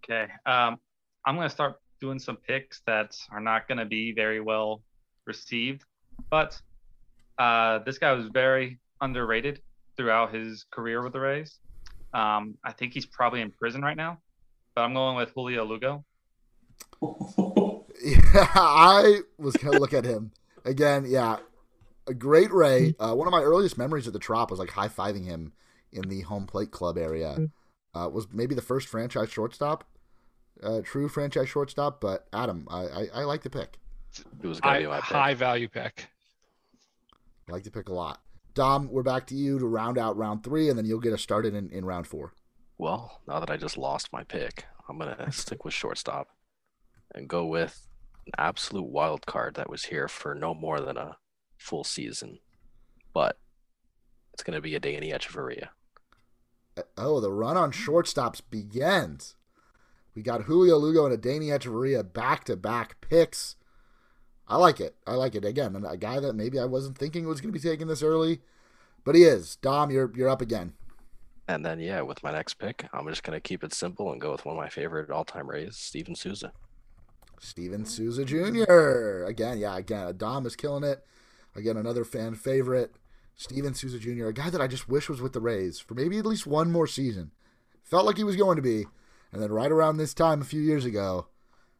[0.05, 0.31] Okay.
[0.44, 0.79] Um,
[1.27, 4.83] I'm going to start doing some picks that are not going to be very well
[5.27, 5.85] received,
[6.31, 6.61] but
[7.39, 9.61] uh, this guy was very underrated
[9.97, 11.59] throughout his career with the Rays.
[12.15, 14.19] Um, I think he's probably in prison right now,
[14.75, 16.05] but I'm going with Julio Lugo.
[18.05, 20.31] Yeah, I was gonna look at him
[20.67, 21.07] again.
[21.09, 21.39] Yeah,
[22.07, 22.95] a great Ray.
[23.01, 25.55] Uh, one of my earliest memories of the Trop was like high fiving him
[25.93, 27.49] in the home plate club area.
[27.95, 29.85] Uh, was maybe the first franchise shortstop,
[30.62, 32.01] uh, true franchise shortstop.
[32.01, 33.79] But Adam, I, I, I like the pick.
[34.42, 35.05] It was gonna High, be my pick.
[35.05, 36.09] high value pick.
[37.49, 38.21] I like the pick a lot.
[38.55, 41.21] Dom, we're back to you to round out round three, and then you'll get us
[41.23, 42.33] started in, in round four.
[42.79, 46.29] Well, now that I just lost my pick, I'm gonna stick with shortstop
[47.14, 47.87] and go with
[48.27, 51.16] an absolute wild card that was here for no more than a
[51.59, 52.38] full season,
[53.12, 53.38] but
[54.33, 55.69] it's gonna be a Danny Echeverria.
[56.77, 59.35] Uh, Oh, the run on shortstops begins.
[60.16, 63.57] We got Julio Lugo and a Danny Echeverria back to back picks.
[64.48, 64.96] I like it.
[65.07, 65.44] I like it.
[65.44, 68.40] Again, a guy that maybe I wasn't thinking was going to be taken this early,
[69.05, 69.57] but he is.
[69.57, 70.72] Dom, you're you're up again.
[71.46, 74.33] And then yeah, with my next pick, I'm just gonna keep it simple and go
[74.33, 76.52] with one of my favorite all-time Rays, Steven Souza.
[77.38, 79.24] Steven Souza Jr.
[79.24, 81.05] Again, yeah, again, Dom is killing it.
[81.55, 82.96] Again, another fan favorite.
[83.37, 86.16] Steven Souza Jr., a guy that I just wish was with the Rays for maybe
[86.18, 87.33] at least one more season.
[87.85, 88.87] Felt like he was going to be.
[89.37, 91.27] And then right around this time a few years ago,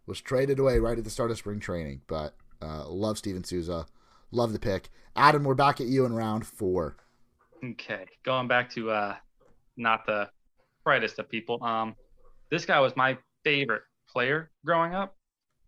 [0.05, 2.03] was traded away right at the start of spring training.
[2.07, 3.87] But uh, love Steven Souza.
[4.31, 4.91] Love the pick.
[5.17, 6.99] Adam, we're back at you in round four.
[7.65, 9.15] Okay, going back to uh,
[9.79, 10.29] not the
[10.85, 11.65] brightest of people.
[11.65, 11.97] Um,
[12.51, 15.17] this guy was my favorite player growing up,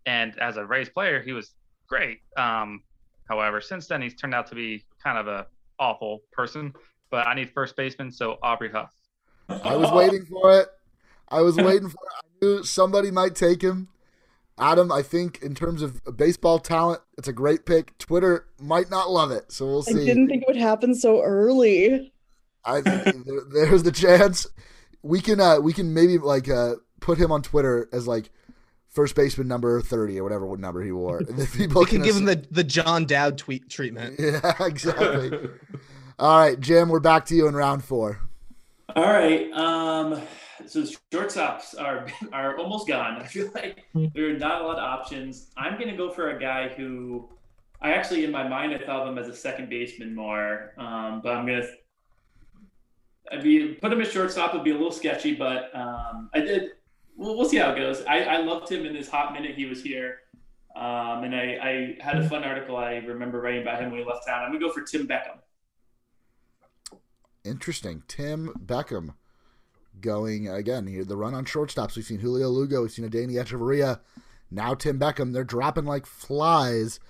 [0.05, 1.55] and as a Rays player, he was
[1.89, 2.19] great.
[2.37, 2.83] Um,
[3.31, 5.47] however, since then he's turned out to be kind of a
[5.79, 6.75] awful person.
[7.11, 8.93] But I need first baseman, so Aubrey Huff.
[9.49, 10.69] I was waiting for it.
[11.31, 11.99] I was waiting for.
[12.17, 13.89] I knew somebody might take him.
[14.59, 17.97] Adam, I think in terms of baseball talent, it's a great pick.
[17.99, 20.03] Twitter might not love it, so we'll see.
[20.03, 22.13] I didn't think it would happen so early.
[22.65, 23.13] I there,
[23.53, 24.47] there's the chance
[25.03, 28.31] we can uh we can maybe like uh put him on Twitter as like
[28.89, 31.19] first baseman number thirty or whatever what number he wore.
[31.29, 34.17] And then people We can give him the, the John Dowd tweet treatment.
[34.19, 35.51] yeah exactly.
[36.19, 38.21] All right, Jim, we're back to you in round four.
[38.97, 39.53] All right.
[39.53, 40.21] Um,
[40.69, 43.21] so shortstops are are almost gone.
[43.21, 45.51] I feel like there are not a lot of options.
[45.57, 47.29] I'm gonna go for a guy who
[47.81, 50.75] I actually in my mind I thought of him as a second baseman more.
[50.79, 51.67] Um, but I'm gonna
[53.31, 56.71] I'd be put him at shortstop would be a little sketchy, but um, I did.
[57.17, 58.05] We'll, we'll see how it goes.
[58.07, 60.21] I, I loved him in this hot minute he was here.
[60.77, 64.07] Um, and I, I had a fun article I remember writing about him when he
[64.07, 64.45] left town.
[64.45, 65.39] I'm gonna go for Tim Beckham.
[67.45, 68.03] Interesting.
[68.07, 69.15] Tim Beckham
[70.01, 71.05] going again here.
[71.05, 71.97] The run on shortstops.
[71.97, 72.83] We've seen Julio Lugo.
[72.83, 74.01] We've seen a Danny Echeverria.
[74.51, 75.33] Now Tim Beckham.
[75.33, 77.01] They're dropping like flies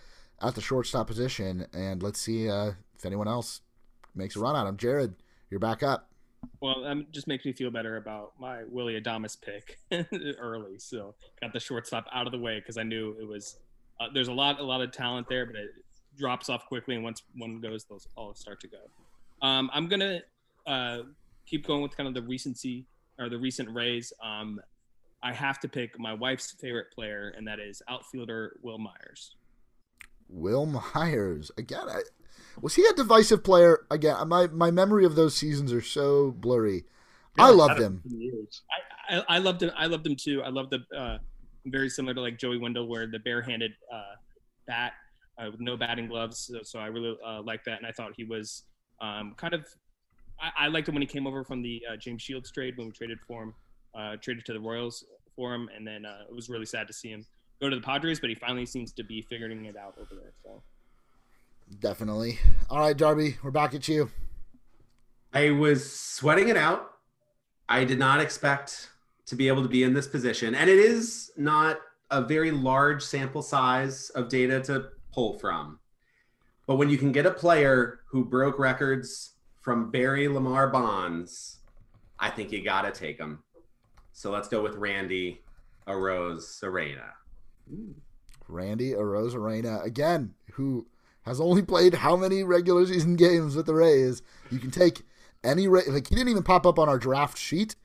[0.41, 1.67] at the shortstop position.
[1.73, 3.61] And let's see uh, if anyone else
[4.15, 4.77] makes a run on him.
[4.77, 5.15] Jared,
[5.51, 6.11] you're back up.
[6.61, 9.79] Well, that just makes me feel better about my Willie Adamas pick
[10.39, 10.79] early.
[10.79, 13.57] So got the shortstop out of the way because I knew it was.
[14.01, 15.71] Uh, there's a lot, a lot of talent there, but it
[16.17, 18.79] drops off quickly, and once one goes, those all start to go.
[19.43, 20.21] Um, I'm gonna
[20.67, 20.99] uh,
[21.49, 22.87] keep going with kind of the recency
[23.19, 24.13] or the recent Rays.
[24.23, 24.61] Um,
[25.23, 29.35] I have to pick my wife's favorite player, and that is outfielder Wil Myers.
[30.29, 31.89] Wil Myers again.
[31.89, 32.03] I,
[32.61, 34.29] was he a divisive player again?
[34.29, 36.85] My my memory of those seasons are so blurry.
[37.39, 38.03] I loved him.
[39.11, 39.71] I, I, I loved him.
[39.77, 40.43] I loved him too.
[40.43, 41.19] I loved the uh,
[41.67, 44.15] very similar to like Joey Wendle, where the barehanded uh,
[44.67, 44.93] bat
[45.39, 46.39] uh, with no batting gloves.
[46.39, 48.65] So, so I really uh, liked that, and I thought he was
[49.01, 49.67] um, kind of.
[50.41, 52.87] I, I liked him when he came over from the uh, James Shields trade when
[52.87, 53.55] we traded for him,
[53.95, 55.05] uh, traded to the Royals
[55.37, 57.25] for him, and then uh, it was really sad to see him
[57.61, 60.33] go to the Padres, but he finally seems to be figuring it out over there.
[60.45, 60.63] So
[61.81, 62.39] Definitely.
[62.71, 64.11] All right, Darby, we're back at you.
[65.33, 66.91] I was sweating it out.
[67.69, 68.91] I did not expect
[69.27, 70.55] to be able to be in this position.
[70.55, 71.79] And it is not
[72.11, 75.79] a very large sample size of data to pull from.
[76.67, 79.35] But when you can get a player who broke records
[79.69, 81.59] from Barry Lamar Bonds,
[82.19, 83.43] I think you got to take him.
[84.15, 85.43] So let's go with Randy
[85.87, 87.11] Arozarena.
[88.49, 90.87] Randy Arozarena again, who
[91.27, 94.23] has only played how many regular season games with the Rays?
[94.51, 95.03] You can take
[95.45, 95.83] any Ray.
[95.87, 97.77] Like he didn't even pop up on our draft sheet.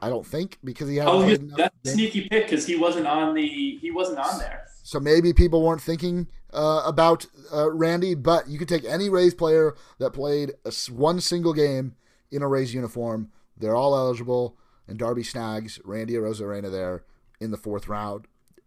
[0.00, 1.06] I don't think because he had.
[1.06, 4.64] Oh, he, that's a sneaky pick because he wasn't on the he wasn't on there.
[4.92, 9.32] So maybe people weren't thinking uh, about uh, Randy, but you could take any Rays
[9.32, 11.96] player that played a, one single game
[12.30, 13.30] in a Rays uniform.
[13.56, 17.04] They're all eligible, and Darby snags Randy Arozarena there
[17.40, 18.26] in the fourth round.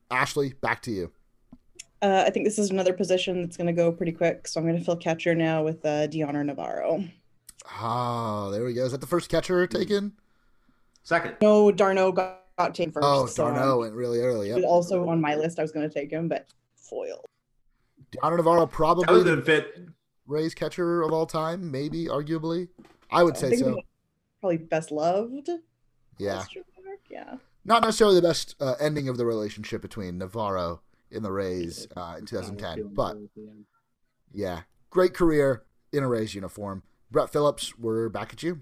[0.10, 1.12] Ashley, back to you.
[2.02, 4.66] Uh, I think this is another position that's going to go pretty quick, so I'm
[4.66, 7.04] going to fill catcher now with uh, Dioner Navarro.
[7.70, 8.86] Ah, there we go.
[8.86, 10.14] Is that the first catcher taken?
[11.04, 11.36] Second.
[11.40, 13.06] No, d'Arnaud got, got taken first.
[13.08, 14.50] Oh, so, d'Arnaud um, went really early.
[14.50, 14.64] Yep.
[14.66, 15.60] also on my list.
[15.60, 17.26] I was going to take him, but foiled.
[18.12, 19.88] Dioner Navarro, probably the a fit.
[20.28, 22.70] Rays catcher of all time, maybe, arguably.
[23.12, 23.80] I would I say so.
[24.40, 25.50] Probably best loved.
[26.18, 26.44] Yeah.
[27.10, 27.36] Yeah.
[27.64, 32.16] Not necessarily the best uh, ending of the relationship between Navarro and the Rays uh,
[32.18, 33.18] in 2010, but
[34.34, 36.84] yeah, great career in a Rays uniform.
[37.10, 38.62] Brett Phillips, we're back at you.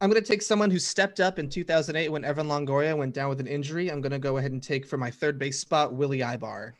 [0.00, 3.28] I'm going to take someone who stepped up in 2008 when Evan Longoria went down
[3.28, 3.90] with an injury.
[3.90, 6.74] I'm going to go ahead and take for my third base spot Willy Aybar.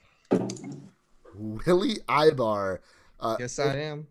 [1.34, 2.78] Willy Aybar.
[3.18, 4.06] Uh, Yes, I am.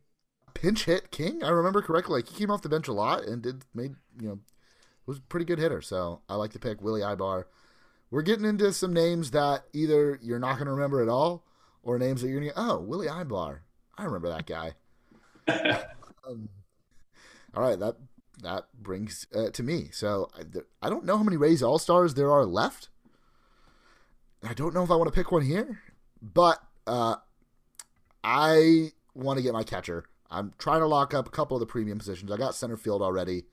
[0.54, 1.44] pinch hit king.
[1.44, 2.16] I remember correctly.
[2.16, 4.40] Like he came off the bench a lot and did made you know
[5.06, 5.82] was a pretty good hitter.
[5.82, 7.46] So I like to pick Willy Aybar.
[8.12, 11.46] We're getting into some names that either you're not going to remember at all,
[11.84, 13.60] or names that you're going to oh Willy Aybar.
[13.98, 14.74] I remember that guy.
[16.28, 16.50] um,
[17.54, 17.96] all right, that
[18.42, 19.90] that brings uh, to me.
[19.92, 20.44] So I,
[20.86, 22.90] I don't know how many Rays All Stars there are left.
[24.44, 25.80] I don't know if I want to pick one here,
[26.22, 27.16] but uh,
[28.24, 30.06] I want to get my catcher.
[30.30, 32.32] I'm trying to lock up a couple of the premium positions.
[32.32, 33.46] I got center field already.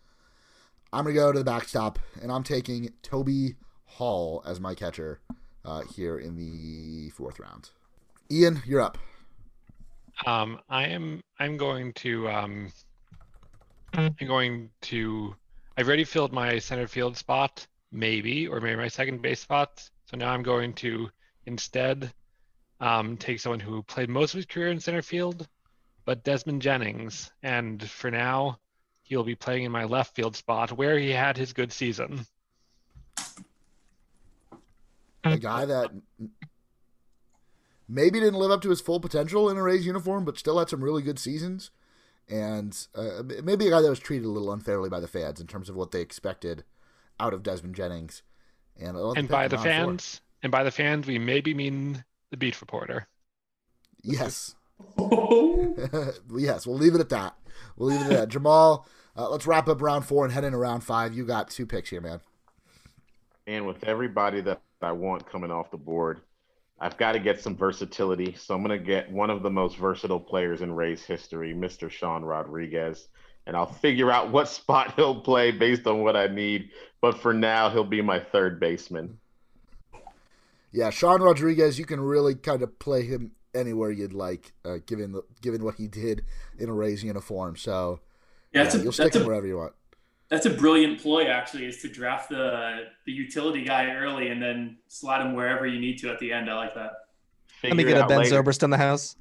[0.93, 5.21] I'm going to go to the backstop, and I'm taking Toby Hall as my catcher
[5.65, 7.71] uh, here in the fourth round.
[8.31, 8.99] Ian, you're up.
[10.27, 11.23] Um, I am.
[11.41, 12.29] I'm going to.
[12.29, 12.73] Um,
[13.97, 15.35] I'm going to.
[15.77, 19.89] I've already filled my center field spot, maybe, or maybe my second base spot.
[20.07, 21.11] So now I'm going to
[21.47, 22.13] instead
[22.81, 25.49] um, take someone who played most of his career in center field,
[26.05, 27.31] but Desmond Jennings.
[27.43, 28.59] And for now,
[29.03, 32.27] he'll be playing in my left field spot where he had his good season.
[35.25, 35.91] A guy that
[37.89, 40.69] maybe didn't live up to his full potential in a Rays uniform, but still had
[40.69, 41.71] some really good seasons.
[42.29, 45.47] And uh, maybe a guy that was treated a little unfairly by the fans in
[45.47, 46.65] terms of what they expected
[47.21, 48.23] out of Desmond Jennings.
[48.81, 49.73] And, And by the round four.
[49.73, 53.07] fans, and by the fans, we maybe mean the beat reporter.
[54.03, 54.55] Yes.
[54.99, 57.35] yes, we'll leave it at that.
[57.77, 58.29] We'll leave it at that.
[58.29, 61.15] Jamal, uh, let's wrap up round four and head into round five.
[61.15, 62.21] You got two picks here, man.
[63.47, 66.21] And with everybody that I want coming off the board,
[66.85, 68.35] I've got to get some versatility.
[68.39, 71.91] So I'm going to get one of the most versatile players in Rays history, Mr.
[71.91, 73.09] Sean Rodriguez.
[73.47, 76.69] And I'll figure out what spot he'll play based on what I need.
[77.01, 79.19] But for now, he'll be my third baseman.
[80.73, 85.13] Yeah, Sean Rodriguez, you can really kind of play him anywhere you'd like, uh, given
[85.13, 86.25] the, given what he did
[86.59, 87.57] in a Rays uniform.
[87.57, 88.01] So
[88.53, 89.73] Yeah, that's yeah, a- you'll stick that's him a- wherever you want.
[90.31, 94.79] That's a brilliant ploy, actually, is to draft the the utility guy early and then
[94.89, 96.51] slide him wherever you need to at the end.
[96.51, 96.93] I like that.
[97.63, 98.43] Let me get a Ben later.
[98.43, 99.17] Zobrist in the house.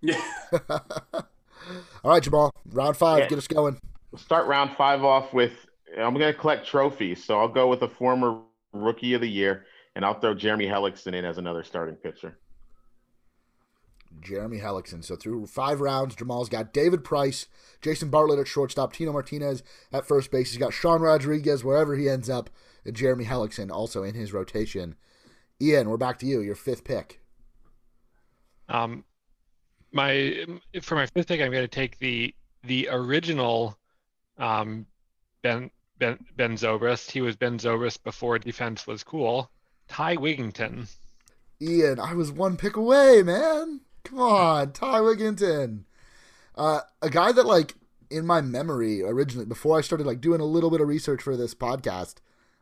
[0.00, 0.20] Yeah.
[2.04, 3.28] All right, Jamal, round five, Yeah.
[3.28, 3.78] get us going.
[4.12, 5.66] We'll start round five off with
[5.98, 7.24] I'm going to collect trophies.
[7.24, 8.40] So I'll go with a former
[8.72, 12.38] rookie of the year, and I'll throw Jeremy Hellickson in as another starting pitcher.
[14.20, 15.04] Jeremy Hellickson.
[15.04, 17.46] So through five rounds, Jamal's got David Price,
[17.80, 19.62] Jason Bartlett at shortstop, Tino Martinez
[19.92, 20.50] at first base.
[20.50, 22.50] He's got Sean Rodriguez wherever he ends up,
[22.84, 24.96] and Jeremy Hellickson also in his rotation.
[25.60, 26.40] Ian, we're back to you.
[26.40, 27.20] Your fifth pick.
[28.68, 29.04] Um,
[29.92, 30.44] my
[30.82, 33.78] for my fifth pick, I'm going to take the the original
[34.38, 34.86] um,
[35.42, 37.10] Ben Ben Ben Zobrist.
[37.10, 39.50] He was Ben Zobrist before defense was cool.
[39.88, 40.88] Ty Wigginton.
[41.60, 43.80] Ian, I was one pick away, man.
[44.06, 45.82] Come on, Ty Wigginton.
[46.54, 47.74] Uh, a guy that like
[48.08, 51.36] in my memory originally before I started like doing a little bit of research for
[51.36, 52.16] this podcast,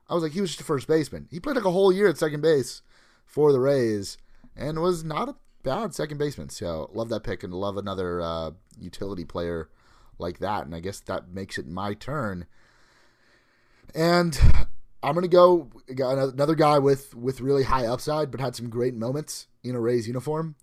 [0.08, 1.28] I was like he was just a first baseman.
[1.30, 2.80] He played like a whole year at second base
[3.26, 4.16] for the Rays
[4.56, 6.48] and was not a bad second baseman.
[6.48, 9.68] So love that pick and love another uh, utility player
[10.18, 10.64] like that.
[10.64, 12.46] And I guess that makes it my turn.
[13.94, 14.40] And
[15.02, 19.46] I'm gonna go another guy with with really high upside, but had some great moments
[19.62, 20.56] in a Rays uniform.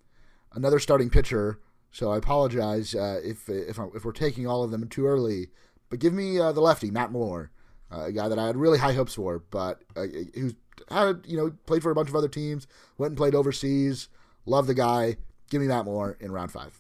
[0.54, 1.60] Another starting pitcher.
[1.92, 5.48] So I apologize uh, if if I'm, if we're taking all of them too early.
[5.90, 7.52] But give me uh, the lefty, Matt Moore,
[7.92, 10.54] uh, a guy that I had really high hopes for, but uh, who's
[10.90, 14.08] had you know played for a bunch of other teams, went and played overseas.
[14.46, 15.18] Love the guy.
[15.50, 16.80] Give me Matt Moore in round five.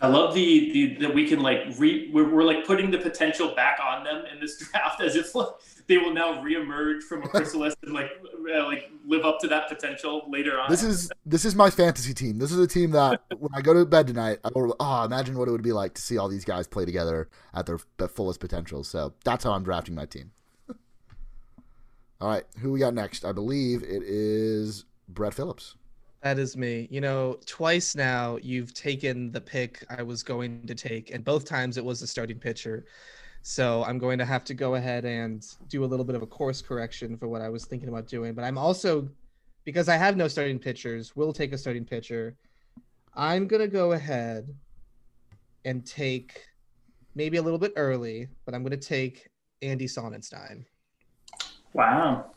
[0.00, 3.54] I love the, the that we can like re we're, we're like putting the potential
[3.54, 5.48] back on them in this draft as if like,
[5.88, 8.10] they will now reemerge from a chrysalis and like
[8.54, 10.70] uh, like live up to that potential later on.
[10.70, 12.38] This is this is my fantasy team.
[12.38, 15.38] This is a team that when I go to bed tonight, I will oh imagine
[15.38, 18.08] what it would be like to see all these guys play together at their, their
[18.08, 18.84] fullest potential.
[18.84, 20.32] So that's how I'm drafting my team.
[22.20, 23.24] all right, who we got next?
[23.24, 25.76] I believe it is Brett Phillips.
[26.22, 26.88] That is me.
[26.90, 31.44] You know, twice now you've taken the pick I was going to take, and both
[31.44, 32.86] times it was a starting pitcher.
[33.48, 36.26] So I'm going to have to go ahead and do a little bit of a
[36.26, 38.34] course correction for what I was thinking about doing.
[38.34, 39.08] But I'm also,
[39.62, 42.34] because I have no starting pitchers, will take a starting pitcher.
[43.14, 44.52] I'm going to go ahead
[45.64, 46.44] and take
[47.14, 49.28] maybe a little bit early, but I'm going to take
[49.62, 50.64] Andy Sonnanstine.
[51.72, 52.32] Wow.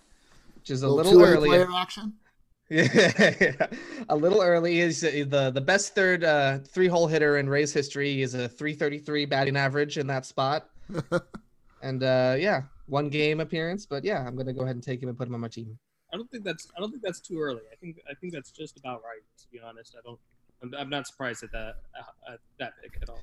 [0.57, 1.49] Which is a, a little, little early.
[1.49, 2.13] Player action?
[2.69, 3.65] Yeah,
[4.09, 4.79] a little early.
[4.79, 8.21] Is uh, the the best third uh, three hole hitter in Rays history.
[8.21, 10.69] is a 333 batting average in that spot.
[11.81, 13.85] and uh, yeah, one game appearance.
[13.85, 15.77] But yeah, I'm gonna go ahead and take him and put him on my team.
[16.13, 17.61] I don't think that's I don't think that's too early.
[17.71, 19.21] I think I think that's just about right.
[19.37, 20.19] To be honest, I don't.
[20.61, 23.21] I'm, I'm not surprised at that uh, at that pick at all.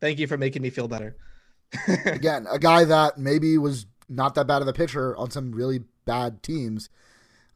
[0.00, 1.16] Thank you for making me feel better.
[2.06, 5.84] Again, a guy that maybe was not that bad of a pitcher on some really
[6.04, 6.90] bad teams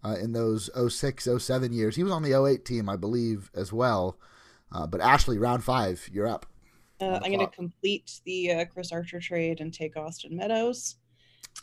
[0.05, 1.97] uh, in those 06, 07 years.
[1.97, 4.17] He was on the 08 team, I believe, as well.
[4.73, 6.47] Uh, but Ashley, round five, you're up.
[7.01, 10.97] Uh, I'm going to complete the uh, Chris Archer trade and take Austin Meadows.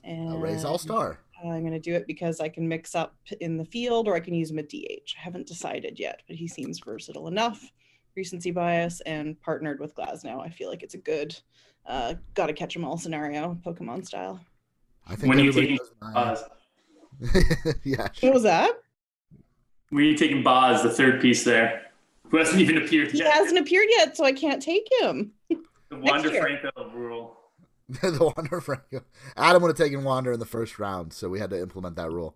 [0.03, 1.19] And raise All Star.
[1.43, 4.19] I'm going to do it because I can mix up in the field or I
[4.19, 5.15] can use him at DH.
[5.17, 7.71] I haven't decided yet, but he seems versatile enough.
[8.15, 10.39] Recency bias and partnered with Glasnow.
[10.39, 11.35] I feel like it's a good,
[11.85, 14.39] uh, got to catch them all scenario, Pokemon style.
[15.07, 16.37] I think when you take uh,
[17.83, 18.07] yeah.
[18.21, 18.71] What was that?
[19.91, 21.83] Were you taking Baz, the third piece there,
[22.33, 23.27] who hasn't even appeared he yet?
[23.27, 25.33] He hasn't appeared yet, so I can't take him.
[25.49, 25.59] The
[25.91, 27.37] Wander Franco rule.
[27.87, 29.03] the Wander Franco.
[29.37, 32.11] Adam would have taken Wander in the first round, so we had to implement that
[32.11, 32.35] rule.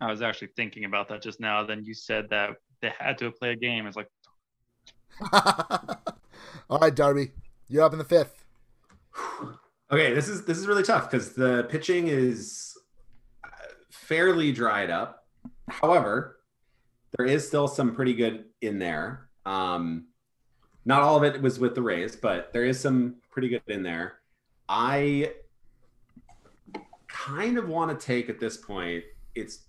[0.00, 1.64] I was actually thinking about that just now.
[1.64, 3.88] Then you said that they had to play a game.
[3.88, 4.08] It's like,
[6.70, 7.32] all right, Darby,
[7.68, 8.44] you're up in the fifth.
[9.90, 12.78] Okay, this is this is really tough because the pitching is
[13.90, 15.26] fairly dried up.
[15.68, 16.38] However,
[17.16, 19.28] there is still some pretty good in there.
[19.46, 20.06] Um,
[20.84, 23.82] not all of it was with the Rays, but there is some pretty good in
[23.82, 24.18] there.
[24.68, 25.32] I
[27.08, 29.04] kind of want to take at this point.
[29.34, 29.60] It's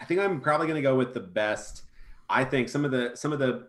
[0.00, 1.82] I think I'm probably going to go with the best.
[2.28, 3.68] I think some of the some of the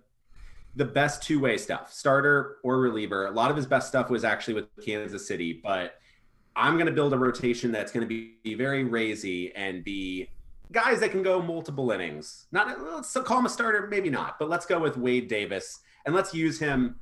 [0.76, 3.26] the best two way stuff, starter or reliever.
[3.26, 5.95] A lot of his best stuff was actually with Kansas City, but
[6.56, 10.30] I'm going to build a rotation that's going to be very razy and be
[10.72, 12.47] guys that can go multiple innings.
[12.51, 16.15] Not let's call him a starter, maybe not, but let's go with Wade Davis and
[16.15, 16.99] let's use him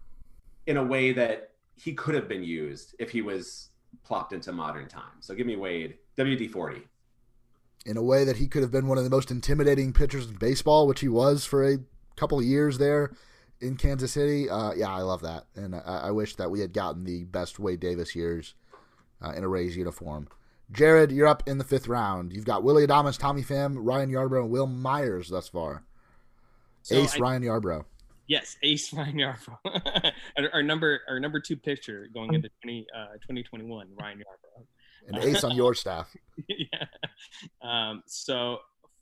[0.65, 3.69] in a way that he could have been used if he was
[4.03, 5.25] plopped into modern times.
[5.25, 6.81] So give me Wade, WD 40.
[7.85, 10.35] In a way that he could have been one of the most intimidating pitchers in
[10.35, 11.77] baseball, which he was for a
[12.15, 13.13] couple of years there
[13.61, 14.49] in Kansas City.
[14.49, 15.45] Uh, yeah, I love that.
[15.55, 18.55] And I, I wish that we had gotten the best Wade Davis years
[19.21, 20.27] uh, in a Rays uniform.
[20.71, 22.33] Jared, you're up in the fifth round.
[22.33, 25.83] You've got Willie Adames, Tommy Pham, Ryan Yarbrough, and Wil Myers thus far.
[26.81, 27.85] So Ace I, Ryan Yarbrough.
[28.27, 30.11] Yes, Ace Ryan Yarbrough.
[30.53, 34.65] our, number our number two pitcher going into 20, uh, 2021, Ryan Yarbrough.
[35.07, 36.13] An ace on your staff.
[36.49, 36.83] yeah.
[37.61, 38.57] Um, so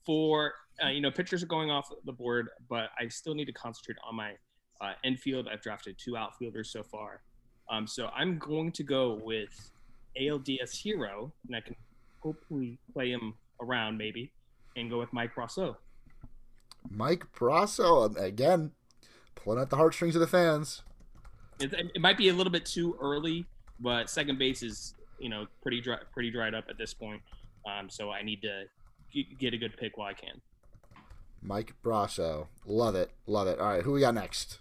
[0.06, 0.54] for
[0.84, 3.98] uh, you know, pitchers are going off the board, but I still need to concentrate
[4.08, 4.34] on my
[4.82, 5.48] uh, infield.
[5.52, 7.22] I've drafted two outfielders so far.
[7.70, 9.72] Um, so I'm going to go with
[10.20, 11.76] ALDS hero, and I can
[12.22, 14.32] hopefully play him around maybe,
[14.76, 15.76] and go with Mike Brosseau.
[16.90, 18.72] Mike Brosseau um, again,
[19.36, 20.82] pulling at the heartstrings of the fans.
[21.60, 23.46] It, it might be a little bit too early,
[23.80, 27.22] but second base is you know pretty dry, pretty dried up at this point.
[27.66, 28.66] Um, so I need to
[29.40, 30.42] get a good pick while I can.
[31.42, 32.48] Mike Brosseau.
[32.66, 33.12] Love it.
[33.28, 33.60] Love it.
[33.60, 34.60] All right, who we got next?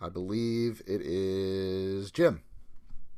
[0.00, 2.42] I believe it is Jim.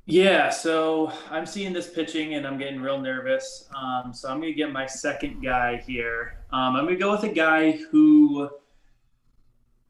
[0.07, 3.69] Yeah, so I'm seeing this pitching and I'm getting real nervous.
[3.75, 6.41] Um, so I'm going to get my second guy here.
[6.53, 8.51] Um, I'm going to go with a guy who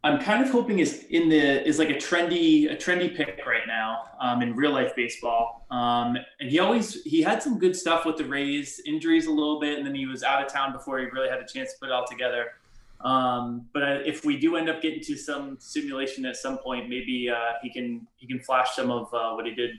[0.04, 3.66] I'm kind of hoping is in the is like a trendy a trendy pick right
[3.66, 5.66] now um, in real life baseball.
[5.72, 9.58] Um, and he always he had some good stuff with the Rays, injuries a little
[9.58, 11.78] bit, and then he was out of town before he really had a chance to
[11.80, 12.52] put it all together.
[13.00, 17.28] Um, but if we do end up getting to some simulation at some point, maybe
[17.28, 19.72] uh, he can he can flash some of uh, what he did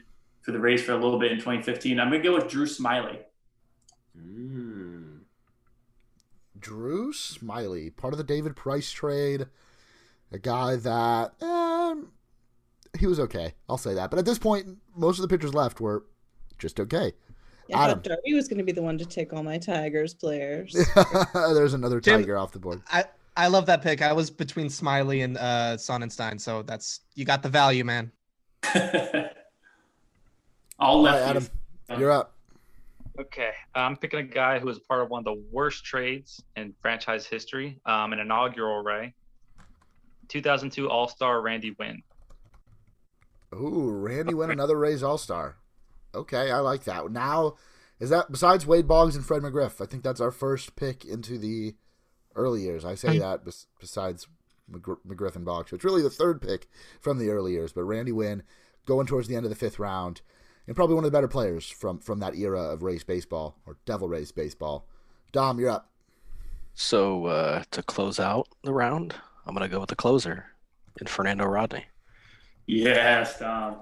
[0.46, 2.00] for the Rays for a little bit in 2015.
[2.00, 3.18] I'm gonna go with Drew Smyly.
[4.16, 5.22] Mm.
[6.60, 9.48] Drew Smyly, part of the David Price trade.
[10.32, 12.12] A guy that um,
[12.98, 13.56] he was okay.
[13.68, 14.12] I'll say that.
[14.12, 16.06] But at this point, most of the pitchers left were
[16.60, 17.14] just okay.
[17.68, 17.98] Yeah, Adam.
[17.98, 20.74] thought Darby was going to be the one to take all my Tigers players.
[21.34, 22.84] There's another Jim- tiger off the board.
[22.92, 24.02] I I love that pick.
[24.02, 28.12] I was between Smyly and uh, Sonnanstine, so that's you got the value, man.
[30.80, 31.50] all All right, lefties.
[31.90, 32.34] Adam, you're up.
[33.18, 36.74] Okay, I'm picking a guy who was part of one of the worst trades in
[36.82, 39.14] franchise history, um, an inaugural Ray.
[40.28, 42.04] 2002 All Star Randy Winn.
[43.54, 45.58] Ooh, Randy Winn another Rays All Star.
[46.14, 47.10] Okay, I like that.
[47.12, 47.56] Now,
[48.00, 49.82] is that besides Wade Boggs and Fred McGriff?
[49.82, 51.76] I think that's our first pick into the
[52.36, 52.84] early years.
[52.84, 53.42] I say that
[53.80, 54.28] besides
[54.70, 56.68] McGr- McGriff and Boggs, so it's really the third pick
[57.00, 57.72] from the early years.
[57.72, 58.44] But Randy Winn
[58.86, 60.22] going towards the end of the fifth round,
[60.68, 63.78] and probably one of the better players from from that era of Rays baseball or
[63.86, 64.88] Devil Rays baseball.
[65.32, 65.90] Dom, you're up.
[66.74, 70.48] So uh, to close out the round, I'm gonna go with the closer
[71.00, 71.86] in Fernando Rodney.
[72.68, 73.78] Yes, Dom.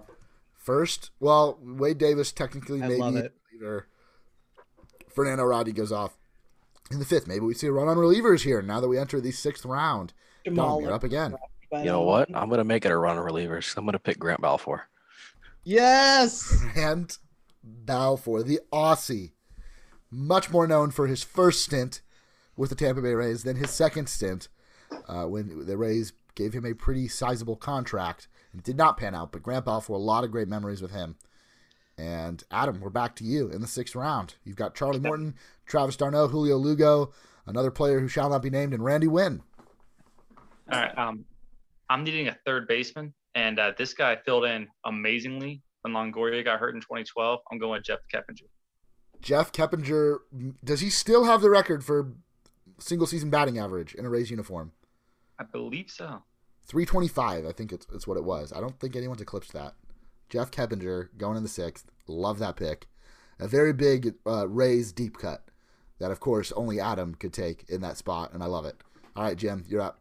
[0.58, 3.34] First, well, Wade Davis technically I maybe love it.
[3.52, 3.88] reliever.
[5.10, 6.18] Fernando Rodney goes off
[6.92, 7.28] in the fifth.
[7.28, 10.14] Maybe we see a run on relievers here now that we enter the sixth round.
[10.46, 11.36] Dom, you're up again.
[11.72, 12.30] You know what?
[12.34, 13.76] I'm gonna make it a run on relievers.
[13.78, 14.88] I'm gonna pick Grant Balfour.
[15.64, 16.62] Yes.
[16.74, 17.18] Grant
[17.64, 19.32] Balfour, the Aussie,
[20.12, 22.02] much more known for his first stint
[22.56, 24.48] with the Tampa Bay Rays than his second stint
[25.08, 28.28] uh, when the Rays gave him a pretty sizable contract.
[28.54, 31.16] It did not pan out, but Grant Balfour, a lot of great memories with him.
[31.98, 34.36] And Adam, we're back to you in the sixth round.
[34.44, 35.36] You've got Charlie Morton,
[35.66, 37.14] Travis d'Arnaud, Julio Lugo,
[37.46, 39.42] another player who shall not be named, and Randy Winn.
[40.72, 41.26] All right, um,
[41.90, 46.60] I'm needing a third baseman, and uh, this guy filled in amazingly when Longoria got
[46.60, 47.40] hurt in 2012.
[47.52, 48.48] I'm going with Jeff Keppinger.
[49.22, 50.20] Jeff Keppinger,
[50.64, 52.14] does he still have the record for
[52.80, 54.74] single season batting average in a Rays uniform?
[55.40, 56.24] I believe so.
[56.66, 58.54] 325, I think it's, it's what it was.
[58.54, 59.74] I don't think anyone's eclipsed that.
[60.30, 61.86] Jeff Keppinger going in the sixth.
[62.08, 62.88] Love that pick.
[63.40, 65.44] A very big uh, Rays deep cut
[66.00, 68.76] that, of course, only Adam could take in that spot, and I love it.
[69.16, 70.00] All right, Jim, you're up.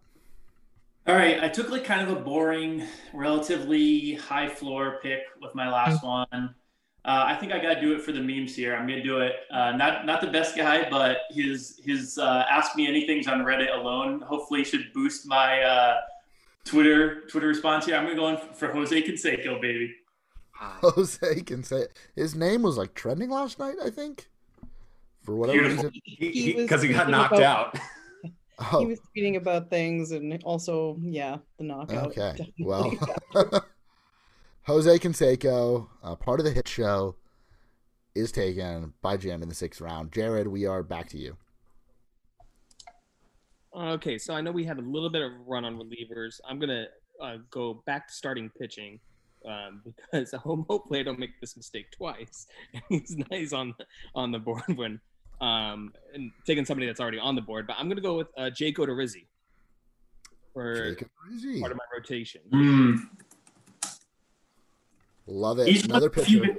[1.07, 5.68] All right, I took like kind of a boring, relatively high floor pick with my
[5.70, 6.26] last one.
[7.05, 8.76] Uh, I think I got to do it for the memes here.
[8.76, 9.32] I'm gonna do it.
[9.50, 13.76] Uh, not not the best guy, but his his uh, ask me anything's on Reddit
[13.76, 14.20] alone.
[14.20, 15.96] Hopefully, should boost my uh,
[16.64, 17.96] Twitter Twitter response here.
[17.96, 19.92] I'm gonna go in for Jose Canseco, baby.
[20.61, 21.88] Jose Canseco.
[22.14, 24.28] his name was like trending last night, I think.
[25.24, 25.84] For whatever Beautiful.
[25.90, 26.00] reason.
[26.05, 27.78] He was Because he, got knocked about- out.
[28.59, 32.09] Oh, He was tweeting about things and also, yeah, the knockout.
[32.09, 32.34] okay.
[32.36, 32.94] definitely Well,
[34.64, 37.16] Jose Canseco, uh, part of the hit show,
[38.14, 40.12] is taken by Jim in the sixth round.
[40.12, 41.36] Jared, we are back to you.
[43.74, 46.40] Okay, so I know we had a little bit of run on relievers.
[46.46, 46.86] I'm gonna
[47.20, 49.00] uh, go back to starting pitching
[49.46, 49.82] um,
[50.12, 52.46] because I'm hopefully I don't make this mistake twice.
[52.88, 53.74] he's nice on
[54.14, 55.00] on the board when
[55.47, 57.66] um, and taking somebody that's already on the board.
[57.66, 59.26] But I'm gonna go with uh, Jake Odorizzi
[60.55, 61.61] for Jacob Rizzi.
[61.61, 62.40] part of my rotation.
[62.53, 62.99] Mm.
[65.26, 65.68] Love it.
[65.68, 66.36] He's Another pitcher.
[66.36, 66.59] even-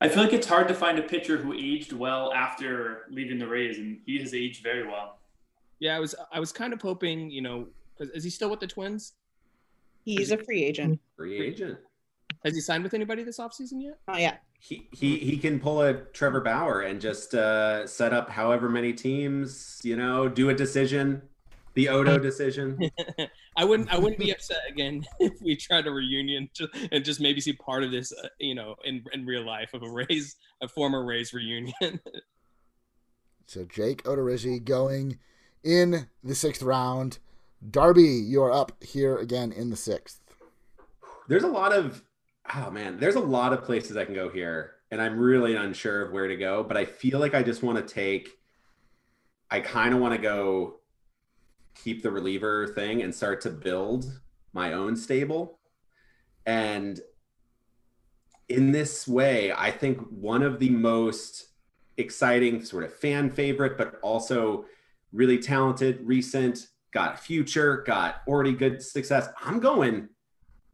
[0.00, 3.48] I feel like it's hard to find a pitcher who aged well after leaving the
[3.48, 5.18] Rays, and he has aged very well.
[5.78, 8.60] Yeah, I was I was kind of hoping, you know, 'cause- is he still with
[8.60, 9.14] the Twins?
[10.04, 11.00] He's a free agent.
[11.16, 11.78] Free agent.
[12.44, 13.98] Has he signed with anybody this offseason yet?
[14.06, 14.42] Not yet.
[14.58, 18.92] He, he he can pull a Trevor Bauer and just uh, set up however many
[18.92, 21.22] teams, you know, do a decision,
[21.74, 22.78] the Odo decision.
[23.56, 27.20] I wouldn't I wouldn't be upset again if we tried a reunion to, and just
[27.20, 30.36] maybe see part of this, uh, you know, in in real life of a Rays
[30.62, 31.72] a former Rays reunion.
[33.48, 35.18] So Jake Odorizzi going
[35.62, 37.18] in the sixth round.
[37.70, 40.20] Darby, you're up here again in the sixth.
[41.28, 42.02] There's a lot of
[42.54, 46.02] oh man, there's a lot of places I can go here, and I'm really unsure
[46.02, 46.62] of where to go.
[46.62, 48.30] But I feel like I just want to take.
[49.50, 50.80] I kind of want to go
[51.74, 54.20] keep the reliever thing and start to build
[54.52, 55.58] my own stable.
[56.46, 57.00] And
[58.48, 61.48] in this way, I think one of the most
[61.96, 64.64] exciting sort of fan favorite, but also
[65.12, 69.28] really talented, recent, got future, got already good success.
[69.44, 70.08] I'm going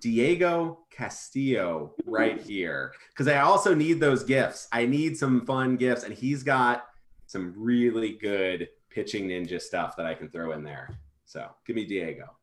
[0.03, 4.67] Diego Castillo right here because I also need those gifts.
[4.73, 6.89] I need some fun gifts, and he's got
[7.29, 10.91] some really good pitching ninja stuff that I can throw in there.
[11.25, 12.37] So give me Diego.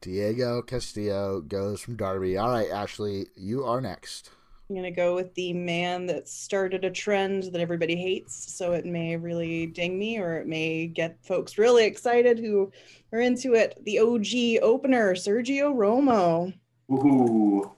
[0.00, 2.38] Diego Castillo goes from Darby.
[2.38, 4.30] All right, Ashley, you are next.
[4.70, 8.86] I'm gonna go with the man that started a trend that everybody hates, so it
[8.86, 12.70] may really ding me or it may get folks really excited who
[13.12, 13.76] are into it.
[13.84, 16.54] The OG opener, Sergio Romo.
[16.92, 17.68] Ooh.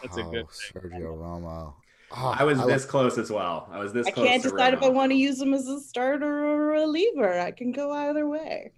[0.00, 0.80] That's a oh, good thing.
[0.80, 1.74] Sergio Romo.
[2.12, 3.68] Oh, I ah, was I this lo- close as well.
[3.72, 4.26] I was this I close.
[4.26, 6.82] I can't to decide if I want to use him as a starter or a
[6.82, 7.40] reliever.
[7.40, 8.70] I can go either way.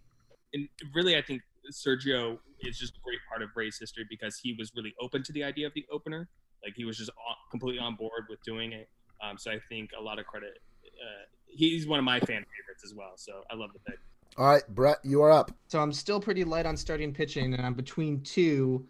[0.54, 4.56] and really, I think Sergio is just a great part of Ray's history because he
[4.58, 6.26] was really open to the idea of the opener.
[6.64, 8.88] Like he was just on, completely on board with doing it.
[9.22, 10.58] Um, so I think a lot of credit.
[10.84, 13.12] Uh, he's one of my fan favorites as well.
[13.16, 13.98] So I love the pick.
[14.36, 15.50] All right, Brett, you are up.
[15.68, 18.86] So I'm still pretty light on starting pitching, and I'm between two,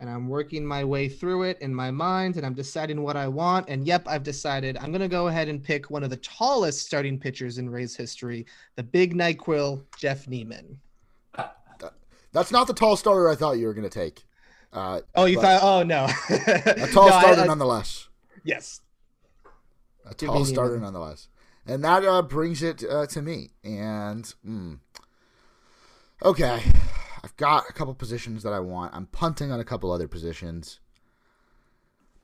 [0.00, 3.28] and I'm working my way through it in my mind, and I'm deciding what I
[3.28, 3.68] want.
[3.68, 7.18] And yep, I've decided I'm gonna go ahead and pick one of the tallest starting
[7.18, 8.46] pitchers in Rays history,
[8.76, 10.78] the Big Nyquil, Jeff Niemann.
[12.36, 14.26] That's not the tall starter I thought you were going to take.
[14.72, 15.60] Uh, Oh, you thought?
[15.62, 18.08] Oh no, a tall No, starter I- nonetheless.
[18.44, 18.80] yes.
[20.04, 20.92] A Give tall starter Niemann.
[20.92, 21.28] nonetheless.
[21.66, 23.50] And that uh, brings it uh, to me.
[23.64, 24.78] And mm,
[26.22, 26.62] okay,
[27.24, 28.94] I've got a couple positions that I want.
[28.94, 30.78] I'm punting on a couple other positions.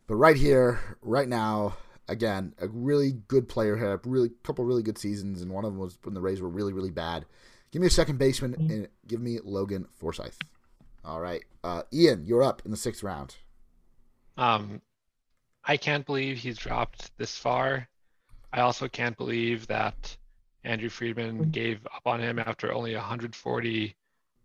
[0.06, 1.76] But right here, right now,
[2.08, 5.72] again, a really good player had a really couple really good seasons, and one of
[5.72, 7.24] them was when the Rays were really, really bad.
[7.72, 10.34] Give me a second baseman and give me Logan Forsythe.
[11.04, 13.36] All right, uh, Ian, you're up in the sixth round.
[14.36, 14.80] Um,
[15.64, 17.88] I can't believe he's dropped this far.
[18.52, 20.16] I also can't believe that
[20.64, 23.96] Andrew Friedman gave up on him after only 140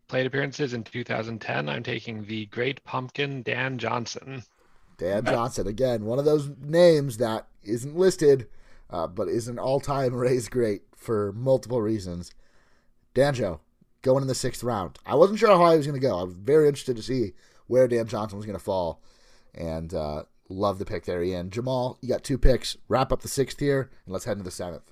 [0.08, 1.70] plate appearances in 2010.
[1.70, 4.43] I'm taking the Great Pumpkin, Dan Johnson.
[4.97, 8.47] Dan Johnson, again, one of those names that isn't listed,
[8.89, 12.32] uh, but is an all-time Rays great for multiple reasons.
[13.14, 13.60] Danjo,
[14.02, 14.98] going in the sixth round.
[15.06, 16.20] I wasn't sure how he was going to go.
[16.20, 17.34] I was very interested to see
[17.68, 19.02] where Dan Johnson was going to fall,
[19.54, 21.50] and uh, love the pick there, Ian.
[21.50, 22.78] Jamal, you got two picks.
[22.88, 24.91] Wrap up the sixth here, and let's head into the seventh.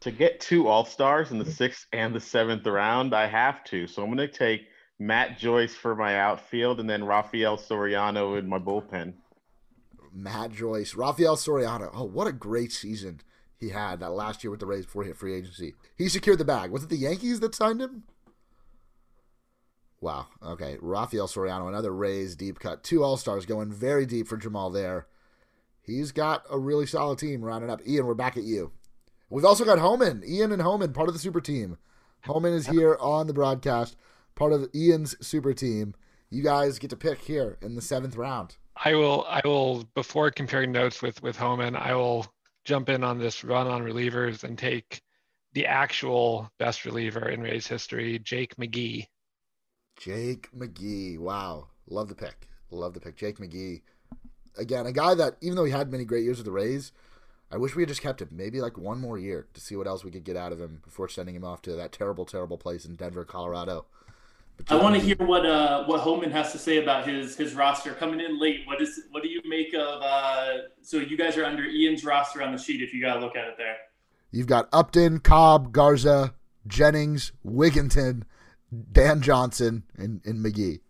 [0.00, 3.86] To get two All Stars in the sixth and the seventh round, I have to.
[3.86, 4.68] So I'm going to take
[4.98, 9.14] Matt Joyce for my outfield and then Rafael Soriano in my bullpen.
[10.12, 11.90] Matt Joyce, Rafael Soriano.
[11.92, 13.20] Oh, what a great season
[13.58, 15.74] he had that last year with the Rays before he hit free agency.
[15.96, 16.70] He secured the bag.
[16.70, 18.04] Was it the Yankees that signed him?
[20.00, 20.26] Wow.
[20.42, 20.76] Okay.
[20.80, 22.82] Rafael Soriano, another Rays deep cut.
[22.82, 25.06] Two All Stars going very deep for Jamal there.
[25.82, 27.80] He's got a really solid team rounding up.
[27.86, 28.72] Ian, we're back at you.
[29.30, 30.22] We've also got Homan.
[30.26, 31.78] Ian and Homan, part of the super team.
[32.24, 33.96] Homan is here on the broadcast,
[34.34, 35.94] part of Ian's super team.
[36.28, 38.56] You guys get to pick here in the seventh round.
[38.84, 42.26] I will I will before comparing notes with with Homan, I will
[42.64, 45.00] jump in on this run on relievers and take
[45.52, 49.06] the actual best reliever in Rays history, Jake McGee.
[49.96, 51.18] Jake McGee.
[51.18, 51.68] Wow.
[51.88, 52.48] Love the pick.
[52.70, 53.16] Love the pick.
[53.16, 53.82] Jake McGee.
[54.56, 56.92] Again, a guy that, even though he had many great years with the Rays,
[57.50, 59.86] I wish we had just kept him maybe like one more year to see what
[59.86, 62.58] else we could get out of him before sending him off to that terrible, terrible
[62.58, 63.86] place in Denver, Colorado.
[64.56, 67.54] But I want to hear what uh what Holman has to say about his his
[67.54, 68.60] roster coming in late.
[68.66, 72.42] What is what do you make of uh so you guys are under Ian's roster
[72.42, 73.76] on the sheet if you gotta look at it there.
[74.30, 76.34] You've got Upton, Cobb, Garza,
[76.66, 78.22] Jennings, Wigginton,
[78.92, 80.80] Dan Johnson, and, and McGee.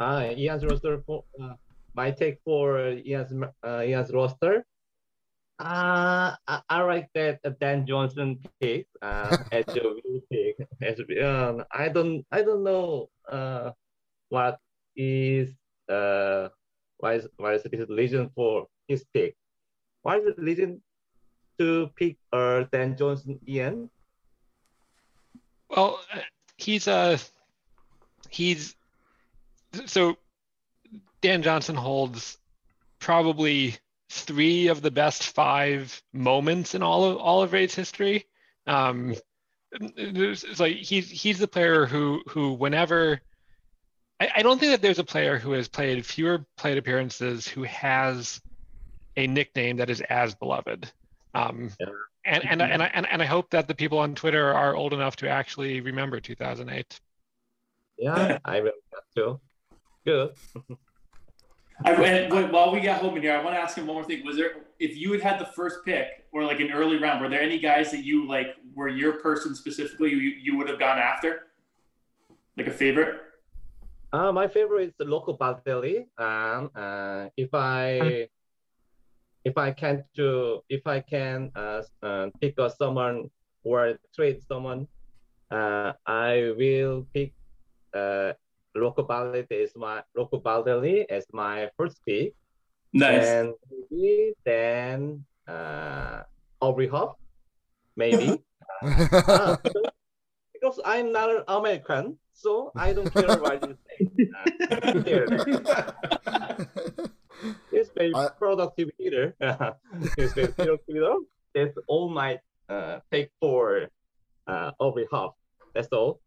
[0.00, 1.54] Uh, Ian's roster for uh,
[1.94, 4.64] my take for uh, Ian's uh, Ian's roster.
[5.58, 9.94] Uh, I, I like that uh, Dan Johnson pick uh, as a
[10.30, 10.56] pick.
[10.80, 13.70] As um, I don't I don't know uh,
[14.28, 14.58] what
[14.96, 15.50] is
[15.88, 16.48] uh
[16.98, 19.36] why is why is his reason for his pick?
[20.02, 20.82] Why is the reason
[21.58, 23.90] to pick uh Dan Johnson Ian?
[25.68, 26.20] Well, uh,
[26.62, 27.18] he's a
[28.30, 28.74] he's
[29.86, 30.16] so
[31.20, 32.38] Dan Johnson holds
[32.98, 33.76] probably
[34.10, 38.26] three of the best five moments in all of all of Rays history.
[38.66, 39.14] Um,
[39.72, 43.20] it's like he's he's the player who who whenever
[44.20, 47.64] I, I don't think that there's a player who has played fewer plate appearances who
[47.64, 48.40] has
[49.16, 50.90] a nickname that is as beloved.
[51.34, 51.70] Um,
[52.24, 54.92] and and and I and, and I hope that the people on Twitter are old
[54.92, 57.00] enough to actually remember 2008.
[57.98, 59.40] Yeah, I will that too.
[60.04, 60.32] Good.
[61.84, 64.04] I, and while we got home in here, I want to ask him one more
[64.04, 64.24] thing.
[64.24, 67.28] Was there, if you had had the first pick or like an early round, were
[67.28, 70.98] there any guys that you like were your person specifically you, you would have gone
[70.98, 71.48] after?
[72.56, 73.20] Like a favorite?
[74.12, 76.06] Uh, my favorite is the Rocco Baldelli.
[76.18, 78.28] Um, uh, if I
[79.44, 83.30] if I can to if I can uh, uh, pick up someone
[83.64, 84.86] or trade someone,
[85.50, 87.34] uh, I will pick
[87.94, 88.32] uh,
[88.74, 92.34] Baldelli is my Rocco Baldelli as my first pick.
[92.92, 93.26] Nice.
[93.26, 93.54] And
[93.90, 96.22] maybe then uh,
[96.60, 97.18] Aubrey Hop,
[97.96, 98.42] maybe.
[98.82, 99.92] Uh, because,
[100.52, 104.00] because I'm not an American, so I don't care what you say.
[107.42, 107.84] Uh, here.
[107.96, 109.34] Very I- productive leader.
[109.40, 111.14] Very productive leader.
[111.54, 113.88] That's all my uh, take for
[114.46, 115.36] uh, Aubrey Hop.
[115.74, 116.20] That's all.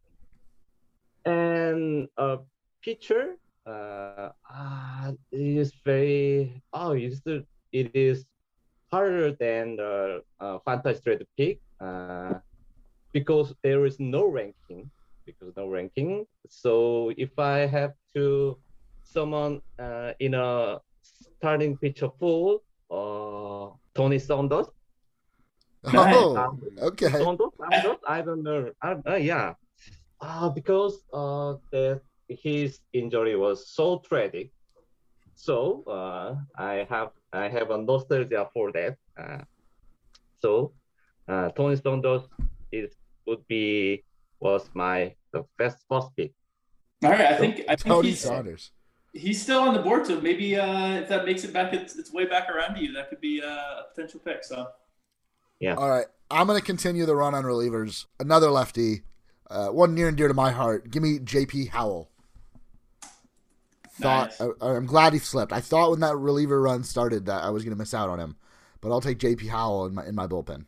[1.25, 2.39] And a
[2.83, 8.25] pitcher, uh, ah, it is very oh, it is it is
[8.91, 12.33] harder than the uh, fantasy trade pick uh,
[13.11, 14.89] because there is no ranking
[15.25, 16.27] because no ranking.
[16.47, 18.57] So if I have to
[19.03, 20.79] someone uh, in a
[21.37, 24.67] starting pitcher pool, uh, Tony Saunders.
[25.93, 27.09] Oh, okay.
[27.09, 28.71] Saunders, Saunders, I don't know.
[28.81, 29.53] I, uh, yeah,
[30.21, 34.51] uh, because uh, the, his injury was so tragic.
[35.35, 38.95] So uh, I have I have a nostalgia for that.
[39.19, 39.43] Uh,
[40.39, 40.73] so
[41.27, 42.21] uh, Tony Saunders
[42.71, 42.95] is
[43.27, 44.03] would be
[44.39, 46.33] was my the best first pick.
[47.03, 47.21] All right.
[47.21, 48.71] I think, I think Tony he's, Saunders.
[49.15, 50.05] He's still on the board.
[50.05, 52.93] So maybe uh, if that makes it back, its, its way back around to you,
[52.93, 54.43] that could be uh, a potential pick.
[54.43, 54.67] So
[55.59, 55.75] yeah.
[55.75, 58.05] All right, I'm going to continue the run on relievers.
[58.19, 59.03] Another lefty,
[59.49, 60.91] uh, one near and dear to my heart.
[60.91, 61.67] Give me J.P.
[61.67, 62.11] Howell.
[64.01, 64.41] Thought Nice.
[64.61, 65.53] I, I'm glad he slipped.
[65.53, 68.19] I thought when that reliever run started that I was going to miss out on
[68.19, 68.35] him,
[68.81, 69.47] but I'll take J.P.
[69.47, 70.65] Howell in my in my bullpen.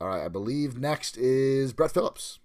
[0.00, 2.40] All right, I believe next is Brett Phillips.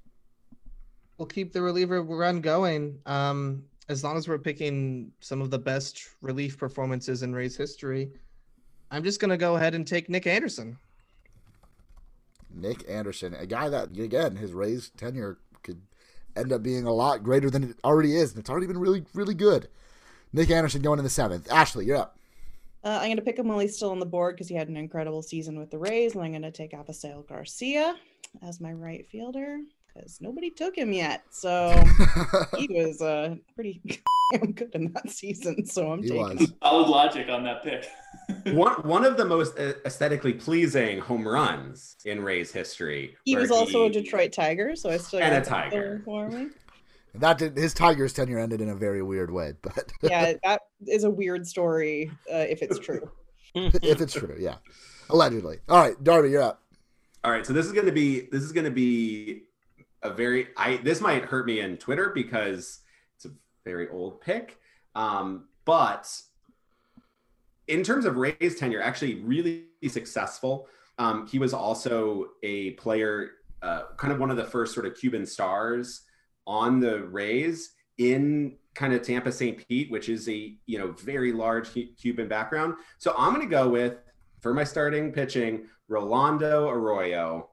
[1.18, 3.00] We'll keep the reliever run going.
[3.06, 8.12] Um, as long as we're picking some of the best relief performances in Rays history,
[8.92, 10.78] I'm just gonna go ahead and take Nick Anderson.
[12.54, 15.82] Nick Anderson, a guy that again his Rays tenure could
[16.36, 19.06] end up being a lot greater than it already is, and it's already been really
[19.14, 19.68] really good.
[20.34, 21.52] Nick Anderson going in the seventh.
[21.52, 22.18] Ashley, you're up.
[22.84, 24.68] Uh, I'm going to pick him while he's still on the board because he had
[24.68, 27.96] an incredible season with the Rays, and I'm going to take Avisail Garcia
[28.44, 29.60] as my right fielder
[29.96, 31.24] because nobody took him yet.
[31.32, 31.72] So
[32.58, 33.82] he was uh, pretty
[34.34, 35.66] damn good in that season.
[35.66, 36.54] So I'm He taking was.
[36.64, 37.88] solid logic on that pick.
[38.56, 43.16] one one of the most uh, aesthetically pleasing home runs in Rays history.
[43.26, 46.02] He was also a Detroit Tiger, so I still And got a that Tiger.
[46.06, 46.48] for me.
[47.16, 51.06] That did his Tigers tenure ended in a very weird way, but Yeah, that is
[51.06, 53.10] a weird story uh, if it's true.
[53.56, 54.56] if it's true, yeah,
[55.10, 55.60] allegedly.
[55.70, 56.62] All right, Darby, you're up.
[57.24, 59.44] All right, so this is going to be this is going to be
[60.04, 62.80] a very I this might hurt me in Twitter because
[63.16, 63.32] it's a
[63.64, 64.60] very old pick.
[64.96, 66.10] Um, but
[67.68, 70.68] in terms of Ray's tenure, actually really successful.
[70.98, 73.32] Um, he was also a player,
[73.62, 76.04] uh, kind of one of the first sort of Cuban stars
[76.48, 79.68] on the Rays in kind of Tampa St.
[79.68, 81.70] Pete, which is a you know very large
[82.00, 82.76] Cuban background.
[82.98, 83.98] So I'm going to go with
[84.42, 87.48] for my starting pitching, Rolando Arrojo,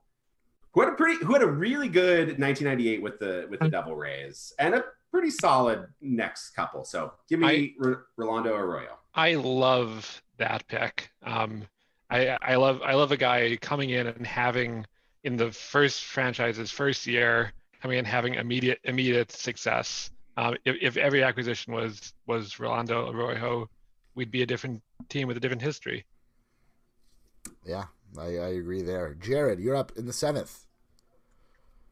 [0.73, 3.95] who had a pretty who had a really good 1998 with the with the Devil
[3.95, 6.85] Rays and a pretty solid next couple.
[6.85, 8.95] So give me R- Rolando Arrojo.
[9.15, 11.11] I love that pick.
[11.23, 11.65] Um,
[12.11, 14.87] I I love I love a guy coming in and having
[15.25, 20.11] in the first franchise's first year coming in having immediate immediate success.
[20.37, 23.67] Um, if, if every acquisition was was Rolando Arrojo,
[24.15, 26.07] we'd be a different team with a different history.
[27.67, 27.85] Yeah,
[28.19, 29.15] I, I agree there.
[29.15, 30.67] Jared, you're up in the seventh.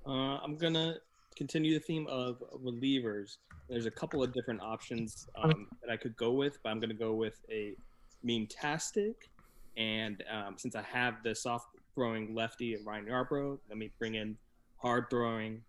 [0.07, 0.97] Uh, I'm gonna
[1.37, 3.37] continue the theme of relievers.
[3.69, 6.95] There's a couple of different options um, that I could go with, but I'm gonna
[6.95, 7.75] go with a
[8.23, 9.31] meme-tastic.
[9.77, 14.15] And um, since I have the soft throwing lefty of Ryan Yarbrough, let me bring
[14.15, 14.37] in
[14.77, 15.63] hard throwing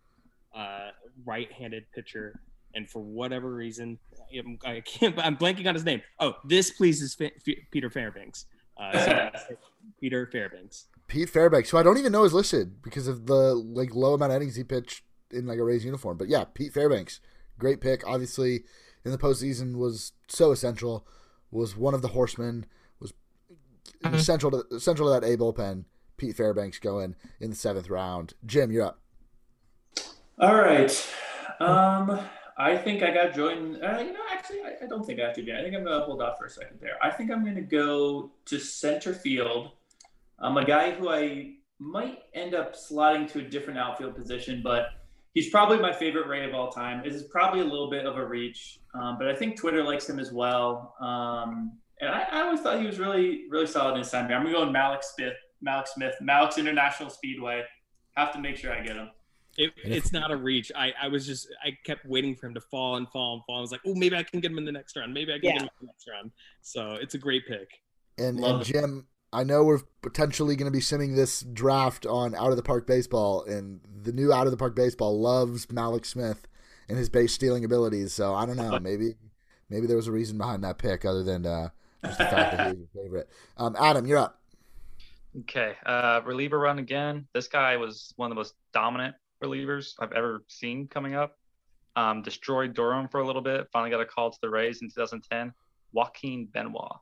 [0.55, 0.89] uh,
[1.25, 2.39] right-handed pitcher.
[2.73, 3.99] And for whatever reason,
[4.37, 5.17] I'm, I can't.
[5.19, 6.01] I'm blanking on his name.
[6.19, 8.45] Oh, this pleases Fa- F- Peter Fairbanks.
[8.81, 9.55] Uh, so
[9.99, 10.85] Peter Fairbanks.
[11.07, 14.31] Pete Fairbanks, who I don't even know is listed because of the like low amount
[14.31, 16.17] of innings he pitched in like a Rays uniform.
[16.17, 17.19] But yeah, Pete Fairbanks,
[17.59, 18.05] great pick.
[18.07, 18.63] Obviously,
[19.05, 21.05] in the postseason was so essential.
[21.51, 22.65] Was one of the horsemen.
[22.99, 23.13] Was
[24.03, 24.13] Mhm.
[24.15, 25.85] essential to essential to that A bullpen.
[26.17, 28.33] Pete Fairbanks going in the seventh round.
[28.45, 28.99] Jim, you're up.
[30.39, 30.91] All right.
[31.59, 32.19] Um,
[32.61, 33.83] I think I got Jordan.
[33.83, 35.51] Uh, you know, actually, I, I don't think I have to do.
[35.51, 36.97] I think I'm gonna hold off for a second there.
[37.01, 39.71] I think I'm gonna go to center field.
[40.37, 44.89] I'm a guy who I might end up slotting to a different outfield position, but
[45.33, 47.01] he's probably my favorite Ray of all time.
[47.03, 50.07] This is probably a little bit of a reach, um, but I think Twitter likes
[50.07, 50.93] him as well.
[51.01, 54.25] Um, and I, I always thought he was really, really solid in his time.
[54.25, 55.33] I'm gonna go with Mallex Smith.
[55.65, 57.63] Mallex Smith, Mallex International Speedway.
[58.15, 59.09] Have to make sure I get him.
[59.57, 60.71] It, it's not a reach.
[60.75, 63.57] I, I was just I kept waiting for him to fall and fall and fall.
[63.57, 65.13] I was like, oh, maybe I can get him in the next round.
[65.13, 65.51] Maybe I can Yeah.
[65.53, 66.31] get him in the next round.
[66.61, 67.81] So it's a great pick.
[68.17, 68.73] And, Love and it.
[68.73, 72.63] Jim, I know we're potentially going to be simming this draft on Out of the
[72.63, 76.47] Park Baseball, and the new Out of the Park Baseball loves Mallex Smith
[76.89, 78.13] and his base stealing abilities.
[78.13, 79.15] So I don't know, maybe
[79.69, 81.69] maybe there was a reason behind that pick other than uh,
[82.03, 83.29] just the fact that he was your favorite.
[83.57, 84.41] Um, Adam, you're up.
[85.41, 87.25] Okay, uh, reliever run again.
[87.33, 91.37] This guy was one of the most dominant relievers I've ever seen coming up.
[91.95, 93.67] Um, destroyed Durham for a little bit.
[93.71, 95.53] Finally got a call to the Rays in 2010.
[95.91, 96.97] Joaquin Benoit.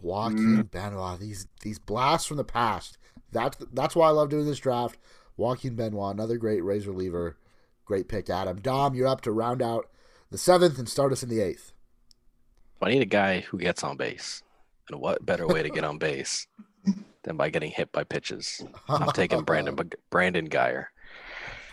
[0.00, 1.20] Joaquin Benoit.
[1.20, 2.98] These these blasts from the past.
[3.30, 4.98] That's that's why I love doing this draft.
[5.36, 7.36] Joaquin Benoit, another great Rays reliever.
[7.84, 8.60] Great pick, Adam.
[8.60, 9.88] Dom, you're up to round out
[10.30, 11.72] the seventh and start us in the eighth.
[12.82, 14.42] I need a guy who gets on base.
[14.90, 16.46] And what better way to get on base
[17.22, 18.62] than by getting hit by pitches?
[18.88, 19.76] I'm taking Brandon
[20.10, 20.86] Brandon Guyer.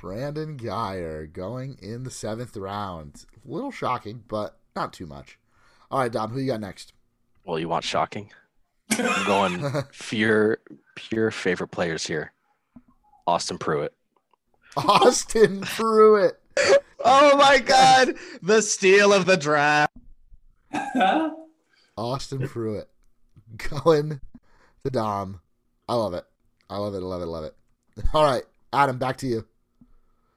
[0.01, 3.23] Brandon Guyer going in the seventh round.
[3.47, 5.37] A little shocking, but not too much.
[5.91, 6.93] All right, Dom, who you got next?
[7.45, 8.31] Well, you want shocking?
[8.89, 10.57] I'm going pure
[10.95, 12.33] pure favorite players here.
[13.27, 13.93] Austin Pruitt.
[14.75, 16.39] Austin Pruitt.
[17.05, 19.93] Oh my God, the steal of the draft.
[21.95, 22.89] Austin Pruitt
[23.57, 24.19] going
[24.83, 25.41] to Dom.
[25.87, 26.25] I love it.
[26.71, 26.99] I love it.
[26.99, 27.27] I love it.
[27.27, 27.55] Love it.
[28.15, 28.43] All right,
[28.73, 29.45] Adam, back to you.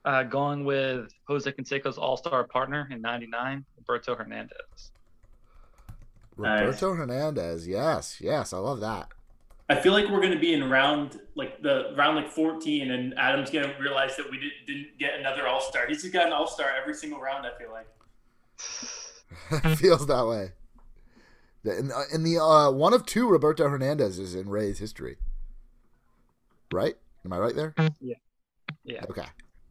[0.04, 4.92] Uh, going with Jose Canseco's all-star partner in 99, Roberto Hernandez.
[6.36, 7.66] Roberto Hernandez.
[7.66, 9.08] Yes, yes, I love that.
[9.70, 13.14] I feel like we're going to be in round like the round like 14, and
[13.18, 15.86] Adam's going to realize that we did, didn't get another All Star.
[15.86, 17.46] He's got an All Star every single round.
[17.46, 17.86] I feel like.
[19.64, 20.52] it feels that way.
[21.62, 25.16] The- In, in the uh, one of two Roberto Hernandez is in Ray's history.
[26.70, 26.96] Right?
[27.24, 27.74] Am I right there?
[28.02, 28.16] Yeah.
[28.84, 29.04] Yeah.
[29.08, 29.24] Okay.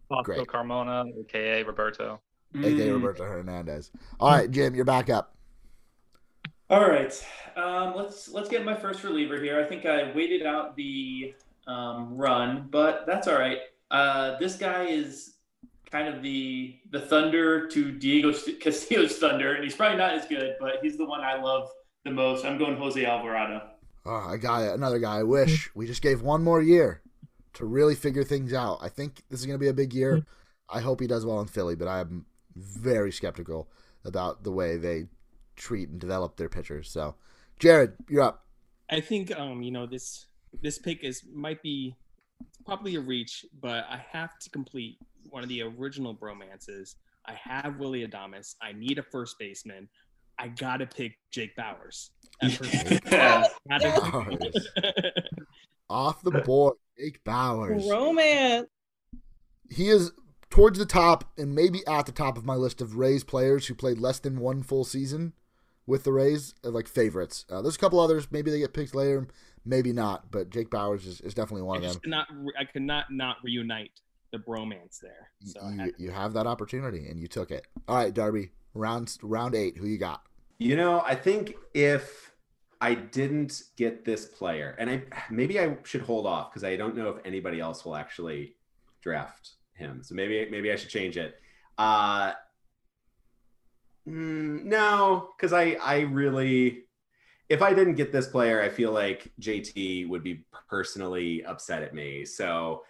[0.10, 0.48] Fausto Great.
[0.48, 2.20] Carmona, aka Roberto.
[2.56, 2.94] AKA Mm.
[2.94, 3.92] Roberto Hernandez.
[4.20, 5.36] All right, Jim, you're back up.
[6.70, 7.14] All right,
[7.56, 9.60] um, let's let's get my first reliever here.
[9.60, 11.34] I think I waited out the
[11.68, 13.60] um, run, but that's all right.
[13.92, 15.36] Uh, this guy is
[15.92, 20.56] kind of the the Thunder to Diego Castillo's Thunder, and he's probably not as good,
[20.60, 21.70] but he's the one I love
[22.06, 22.44] the most.
[22.46, 23.62] I'm going Jose Alvarado.
[24.06, 24.74] Oh, I got it.
[24.74, 25.20] Another guy.
[25.20, 27.03] I wish we just gave one more year
[27.54, 28.80] to really figure things out.
[28.82, 30.26] I think this is going to be a big year.
[30.70, 32.26] I hope he does well in Philly, but I'm
[32.56, 33.70] very skeptical
[34.06, 35.06] about the way they
[35.56, 36.90] treat and develop their pitchers.
[36.90, 37.16] So,
[37.60, 38.46] Jared, you're up.
[38.90, 40.28] I think um, you know this
[40.62, 41.96] this pick is might be
[42.66, 44.98] probably a reach, but I have to complete
[45.30, 46.96] one of the original bromances.
[47.26, 48.56] I have Willie Adames.
[48.62, 49.88] I need a first baseman.
[50.38, 52.10] I gotta pick Jake Bauers.
[52.42, 53.12] at.
[53.12, 53.48] Yeah.
[53.70, 54.66] Gotta- Bauers.
[55.90, 57.90] Off the board, Jake Bauers.
[57.90, 58.68] Romance.
[59.70, 60.12] He is
[60.50, 63.74] towards the top and maybe at the top of my list of Rays players who
[63.76, 65.34] played less than one full season
[65.88, 67.46] with the Rays, uh, like favorites.
[67.50, 68.28] Uh, there's a couple others.
[68.32, 69.28] Maybe they get picked later,
[69.66, 70.32] maybe not.
[70.32, 71.92] But Jake Bauers is, is definitely I one of them.
[71.92, 72.28] just cannot
[72.60, 73.92] I could not not reunite
[74.32, 75.30] the bromance there.
[75.44, 77.66] So you, had- you have that opportunity and you took it.
[77.88, 79.78] All right, Darby, round round eight.
[79.78, 80.22] Who you got?
[80.60, 82.33] You know, I think if
[82.84, 86.98] I didn't get this player, and I maybe I should hold off because I don't
[86.98, 88.58] know if anybody else will actually
[89.02, 90.04] draft him.
[90.04, 91.40] So maybe maybe I should change it.
[91.78, 92.34] Uh,
[94.06, 96.84] mm, no, because I I really,
[97.48, 101.94] if I didn't get this player, I feel like JT would be personally upset at
[101.94, 102.26] me.
[102.26, 102.84] So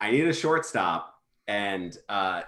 [0.00, 1.12] I need a shortstop,
[1.48, 2.42] and uh,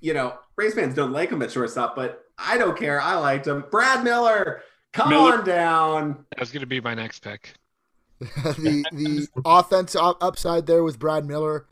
[0.00, 3.02] you know, Rays fans don't like him at shortstop, but I don't care.
[3.02, 3.66] I liked him.
[3.70, 5.38] Brad Miller, come Miller.
[5.38, 6.24] on down.
[6.30, 7.54] That was going to be my next pick.
[8.20, 11.66] the the offense up- upside there with Brad Miller.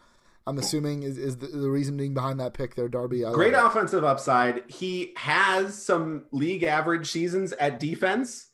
[0.49, 3.25] I'm assuming is, is the, the reasoning behind that pick there, Darby.
[3.25, 3.59] I love Great it.
[3.59, 4.63] offensive upside.
[4.69, 8.47] He has some league average seasons at defense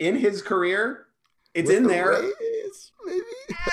[0.00, 1.06] in his career.
[1.54, 2.10] It's With in the there.
[2.10, 3.20] Rays, maybe.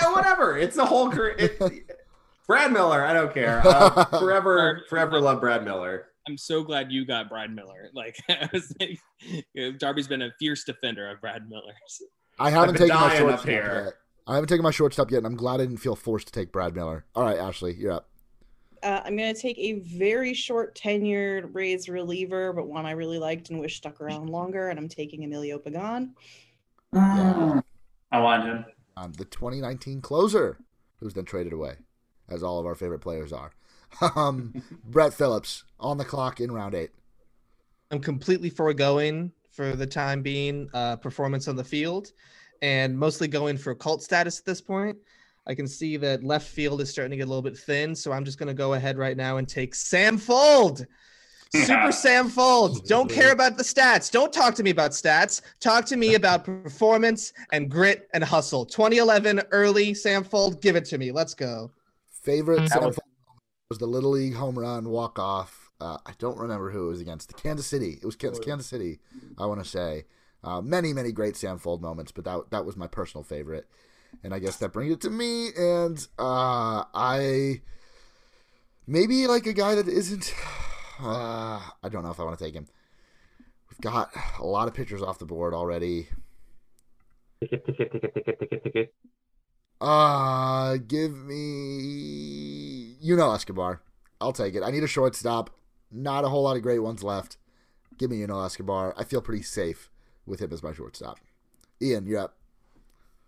[0.02, 0.56] Eh, whatever.
[0.56, 1.36] It's a whole career.
[1.40, 1.60] It,
[2.48, 3.04] Brad Miller.
[3.04, 3.62] I don't care.
[3.66, 6.06] Uh, forever, forever love Brad Miller.
[6.28, 7.90] I'm so glad you got Brad Miller.
[7.94, 11.74] Like, I was like, you know, Darby's been a fierce defender of Brad Miller.
[12.40, 13.84] I haven't taken my shortstop here.
[13.86, 13.94] yet.
[14.26, 16.52] I haven't taken my shortstop yet, and I'm glad I didn't feel forced to take
[16.52, 17.06] Brad Miller.
[17.14, 18.10] All right, Ashley, you're up.
[18.82, 23.20] Uh, I'm going to take a very short tenured Rays reliever, but one I really
[23.20, 24.70] liked and wish stuck around longer.
[24.70, 26.16] And I'm taking Emilio Pagan.
[26.94, 27.62] Yeah.
[28.12, 28.66] I want him.
[28.98, 30.58] Um, the 2019 closer,
[31.00, 31.76] who's then traded away,
[32.30, 33.52] as all of our favorite players are.
[34.16, 36.92] Um, Brett Phillips on the clock in round eight.
[37.92, 42.12] I'm completely foregoing for the time being uh, performance on the field
[42.62, 44.98] and mostly going for cult status at this point.
[45.46, 48.12] I can see that left field is starting to get a little bit thin, so
[48.12, 50.88] I'm just going to go ahead right now and take Sam Fuld.
[51.54, 52.84] Super Sam Fuld.
[52.88, 54.10] Don't care about the stats.
[54.10, 55.42] Don't talk to me about stats.
[55.60, 58.66] Talk to me about performance and grit and hustle.
[58.66, 60.62] 2011 early Sam Fuld.
[60.62, 61.12] Give it to me.
[61.12, 61.70] Let's go.
[62.10, 63.03] Favorite Sam Fuld
[63.74, 65.72] was the Little League home run walk off.
[65.82, 67.30] Uh, I don't remember who it was against.
[67.30, 67.98] The Kansas City.
[68.00, 69.00] It was Kansas, Kansas City.
[69.36, 70.06] I want to say
[70.44, 73.68] uh, many many great Sam Fuld moments, but that that was my personal favorite.
[74.24, 75.48] And I guess that brings it to me.
[75.58, 77.62] And uh, I
[78.86, 80.34] maybe like a guy that isn't.
[81.00, 82.68] Uh, I don't know if I want to take him.
[83.70, 86.08] We've got a lot of pictures off the board already.
[87.42, 88.94] Ticket, ticket, ticket, ticket, ticket, ticket.
[89.84, 93.82] Uh, give me Yunel Escobar.
[94.22, 94.64] I'll take it.
[94.64, 95.50] I need a shortstop.
[95.92, 97.36] Not a whole lot of great ones left.
[97.98, 98.94] Give me Yunel Escobar.
[98.98, 99.90] I feel pretty safe
[100.26, 101.20] with him as my shortstop.
[101.82, 102.38] Ian, you're up.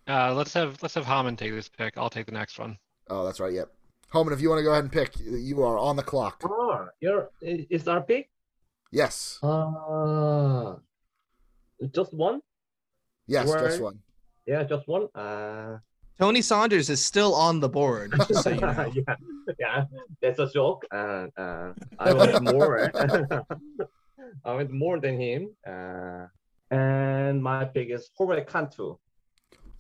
[0.08, 1.98] Uh, let's have let's have Hammond take this pick.
[1.98, 2.78] I'll take the next one.
[3.10, 3.52] Oh, that's right.
[3.52, 3.72] Yep.
[4.10, 6.42] Homan, if you want to go ahead and pick, you are on the clock.
[6.46, 8.30] Oh, you're i- is our pick?
[8.92, 9.40] Yes.
[9.44, 10.76] Uh,
[11.92, 12.40] just one?
[13.28, 14.00] Yes, just one.
[14.46, 15.08] Yeah, just one.
[15.14, 15.80] Uh,
[16.18, 18.14] Tony Saunders is still on the board.
[18.28, 18.92] Just so you know.
[19.08, 19.16] yeah,
[19.60, 19.84] yeah,
[20.22, 20.86] that's a joke.
[20.92, 22.92] Uh, uh, I was more.
[24.44, 25.50] I was more than him.
[25.68, 26.28] Uh,
[26.72, 28.98] and my pick is Jorge Cantu.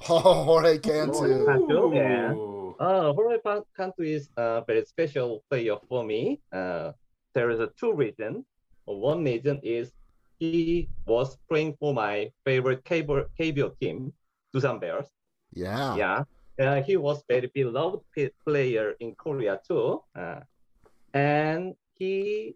[0.09, 1.45] Oh, Jorge Jorge Cantu.
[1.45, 2.33] Cantu, yeah.
[2.33, 2.75] Ooh.
[2.79, 3.37] Uh, Jorge
[3.75, 6.41] Cantu is a very special player for me.
[6.51, 6.91] Uh,
[7.33, 8.45] there is a two reason.
[8.85, 9.91] One reason is
[10.39, 14.13] he was playing for my favorite cable KBO team,
[14.53, 15.07] Doosan Bears.
[15.55, 15.95] Yeah.
[15.95, 16.23] Yeah,
[16.59, 18.03] uh, he was very beloved
[18.45, 20.03] player in Korea too.
[20.13, 20.41] Uh,
[21.13, 22.55] and he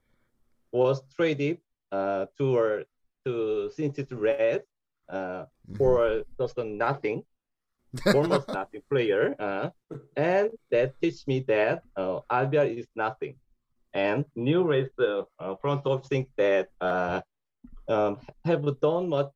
[0.72, 1.60] was traded
[1.91, 2.84] uh, to
[3.26, 4.66] to Cincinnati Reds
[5.10, 5.78] uh, Mhm.
[5.78, 7.24] for just nothing,
[8.16, 9.36] almost nothing player.
[9.39, 9.70] Uh,
[10.16, 12.20] and that teach me that uh,
[12.66, 13.36] is nothing.
[13.93, 17.22] And New Reds uh, uh, front office think that uh,
[17.88, 19.32] um, have done much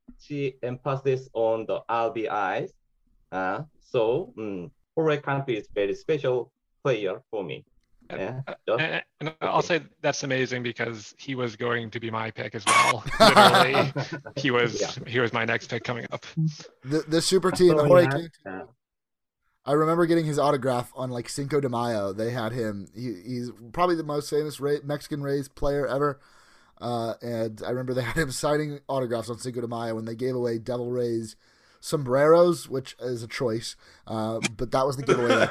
[0.62, 2.70] emphasis on the RBIs.
[3.34, 6.50] Uh, so um, Jorge Cantu is very special
[6.84, 7.64] player for me.
[8.10, 12.30] Yeah, just- And, and I'll say that's amazing because he was going to be my
[12.30, 13.02] pick as well.
[13.18, 13.92] Literally,
[14.36, 14.90] he was Yeah.
[15.06, 16.24] he was my next pick coming up.
[16.84, 18.64] The the super team, So, Jorge yeah, uh,
[19.66, 22.12] I remember getting his autograph on like Cinco de Mayo.
[22.12, 22.88] They had him.
[22.94, 26.20] He, he's probably the most famous Ray, Mexican Rays player ever.
[26.80, 30.14] Uh, and I remember they had him signing autographs on Cinco de Mayo when they
[30.14, 31.36] gave away Devil Rays
[31.84, 33.76] sombreros, which is a choice.
[34.06, 35.48] Uh, but that was the giveaway.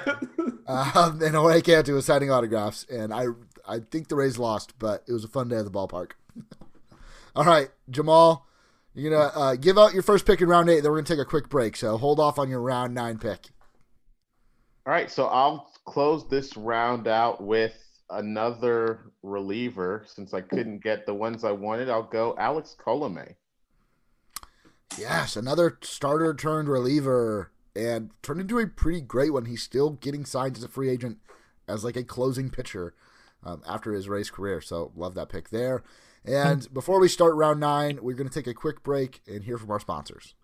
[0.68, 3.28] um, and Jorge Cantu was signing autographs, and I
[3.68, 6.12] I think the Rays lost, but it was a fun day at the ballpark.
[7.36, 8.48] All right, Jamal,
[8.94, 10.82] you're gonna uh, give out your first pick in round eight.
[10.82, 11.76] Then we're gonna take a quick break.
[11.78, 13.50] So hold off on your round nine pick.
[14.86, 17.76] All right, so I'll close this round out with
[18.10, 20.04] another reliever.
[20.08, 23.36] Since I couldn't get the ones I wanted, I'll go Alex Colome.
[24.98, 29.46] Yes, another starter turned reliever and turned into a pretty great one.
[29.46, 31.18] He's still getting signed as a free agent
[31.68, 32.94] as like a closing pitcher
[33.44, 34.62] um, after his Rays career.
[34.62, 35.84] So love that pick there.
[36.26, 39.58] And before we start round nine, we're going to take a quick break and hear
[39.58, 40.36] from our sponsors.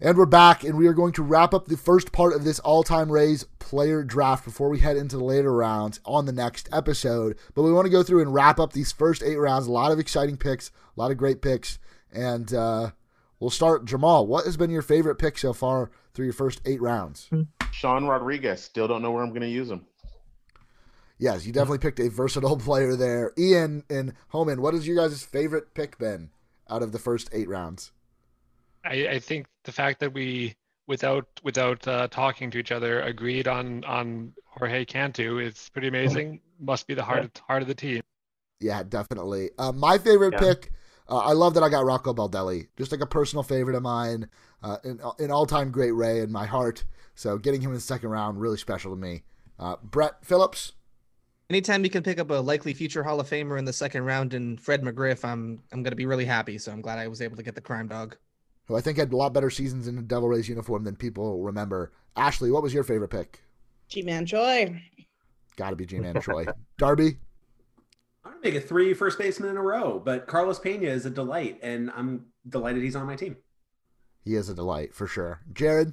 [0.00, 2.58] And we're back, and we are going to wrap up the first part of this
[2.58, 6.68] all time Rays player draft before we head into the later rounds on the next
[6.72, 7.38] episode.
[7.54, 9.68] But we want to go through and wrap up these first eight rounds.
[9.68, 11.78] A lot of exciting picks, a lot of great picks.
[12.12, 12.90] And uh,
[13.42, 13.84] we'll start.
[13.84, 17.28] Jamal, what has been your favorite pick so far through your first eight rounds?
[17.72, 18.62] Sean Rodriguez.
[18.62, 19.84] Still don't know where I'm going to use him.
[21.18, 23.32] Yes, you definitely picked a versatile player there.
[23.38, 26.30] Ian and Homan, what has your guys' favorite pick been
[26.70, 27.92] out of the first eight rounds?
[28.84, 30.54] I, I think the fact that we
[30.88, 36.40] without without uh, talking to each other agreed on on Jorge Cantu is pretty amazing.
[36.58, 38.02] Must be the heart of, heart of the team.
[38.60, 39.50] Yeah, definitely.
[39.58, 40.40] Uh, my favorite Yeah.
[40.40, 40.72] pick
[41.08, 44.28] Uh, I love that I got Rocco Baldelli, just like a personal favorite of mine,
[44.62, 46.84] uh, an, an all-time great Ray in my heart.
[47.14, 49.22] So getting him in the second round really special to me.
[49.58, 50.72] Uh, Brett Phillips.
[51.50, 54.32] Anytime you can pick up a likely future Hall of Famer in the second round
[54.32, 56.56] and Fred McGriff, I'm I'm gonna be really happy.
[56.56, 58.16] So I'm glad I was able to get the crime dog.
[58.66, 61.42] Who I think had a lot better seasons in the Devil Rays uniform than people
[61.42, 61.92] remember.
[62.16, 63.42] Ashley, what was your favorite pick?
[63.88, 64.80] Ji-Man Choi.
[65.56, 66.46] Got to be Ji-Man Choi.
[66.78, 67.18] Darby.
[68.24, 71.10] I'm gonna make it three first basemen in a row, but Carlos Pena is a
[71.10, 73.36] delight, and I'm delighted he's on my team.
[74.24, 75.40] He is a delight for sure.
[75.52, 75.92] Jared.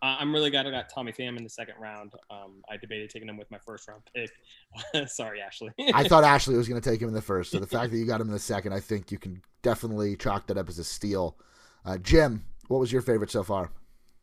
[0.00, 2.12] Uh, I'm really glad I got Tommy Pham in the second round.
[2.30, 5.08] Um, I debated taking him with my first round pick.
[5.08, 5.70] Sorry, Ashley.
[5.92, 7.98] I thought Ashley was going to take him in the first, so the fact that
[7.98, 10.78] you got him in the second, I think you can definitely chalk that up as
[10.78, 11.36] a steal.
[11.84, 13.72] Uh, Jim, what was your favorite so far?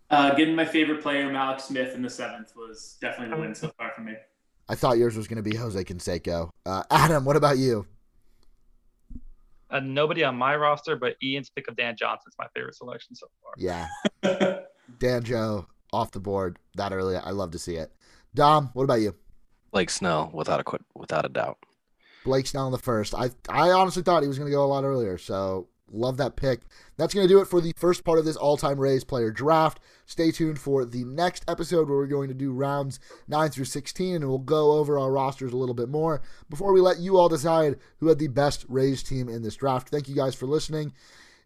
[0.10, 3.70] Uh, getting my favorite player, Mallex Smith, in the seventh was definitely the win so
[3.78, 4.14] far for me.
[4.68, 6.50] I thought yours was going to be Jose Canseco.
[6.66, 7.86] Uh, Adam, what about you?
[9.70, 13.28] Uh, nobody on my roster, but Ian's pick of Dan Johnson's my favorite selection so
[13.42, 13.54] far.
[13.58, 13.88] Yeah.
[15.00, 17.16] Dan Joe off the board that early.
[17.16, 17.92] I love to see it.
[18.34, 19.16] Dom, what about you?
[19.72, 21.58] Blake Snell, without a qu- without a doubt.
[22.24, 23.14] Blake Snell in the first.
[23.14, 25.18] I I honestly thought he was going to go a lot earlier.
[25.18, 26.62] So love that pick.
[26.98, 29.80] That's going to do it for the first part of this all-time Rays player draft.
[30.06, 34.16] Stay tuned for the next episode where we're going to do rounds 9 through 16
[34.16, 37.30] and we'll go over our rosters a little bit more before we let you all
[37.30, 39.90] decide who had the best Rays team in this draft.
[39.90, 40.94] Thank you guys for listening.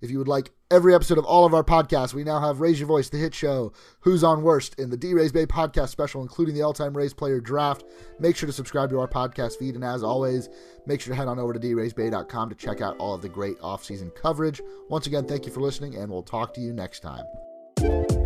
[0.01, 2.79] If you would like every episode of all of our podcasts, we now have Raise
[2.79, 6.21] Your Voice, the hit show, Who's on Worst, and the D Rays Bay podcast special,
[6.21, 7.83] including the all time Rays player draft.
[8.19, 9.75] Make sure to subscribe to our podcast feed.
[9.75, 10.49] And as always,
[10.85, 13.57] make sure to head on over to draysbay.com to check out all of the great
[13.61, 14.61] off-season coverage.
[14.89, 18.18] Once again, thank you for listening, and we'll talk to you next time.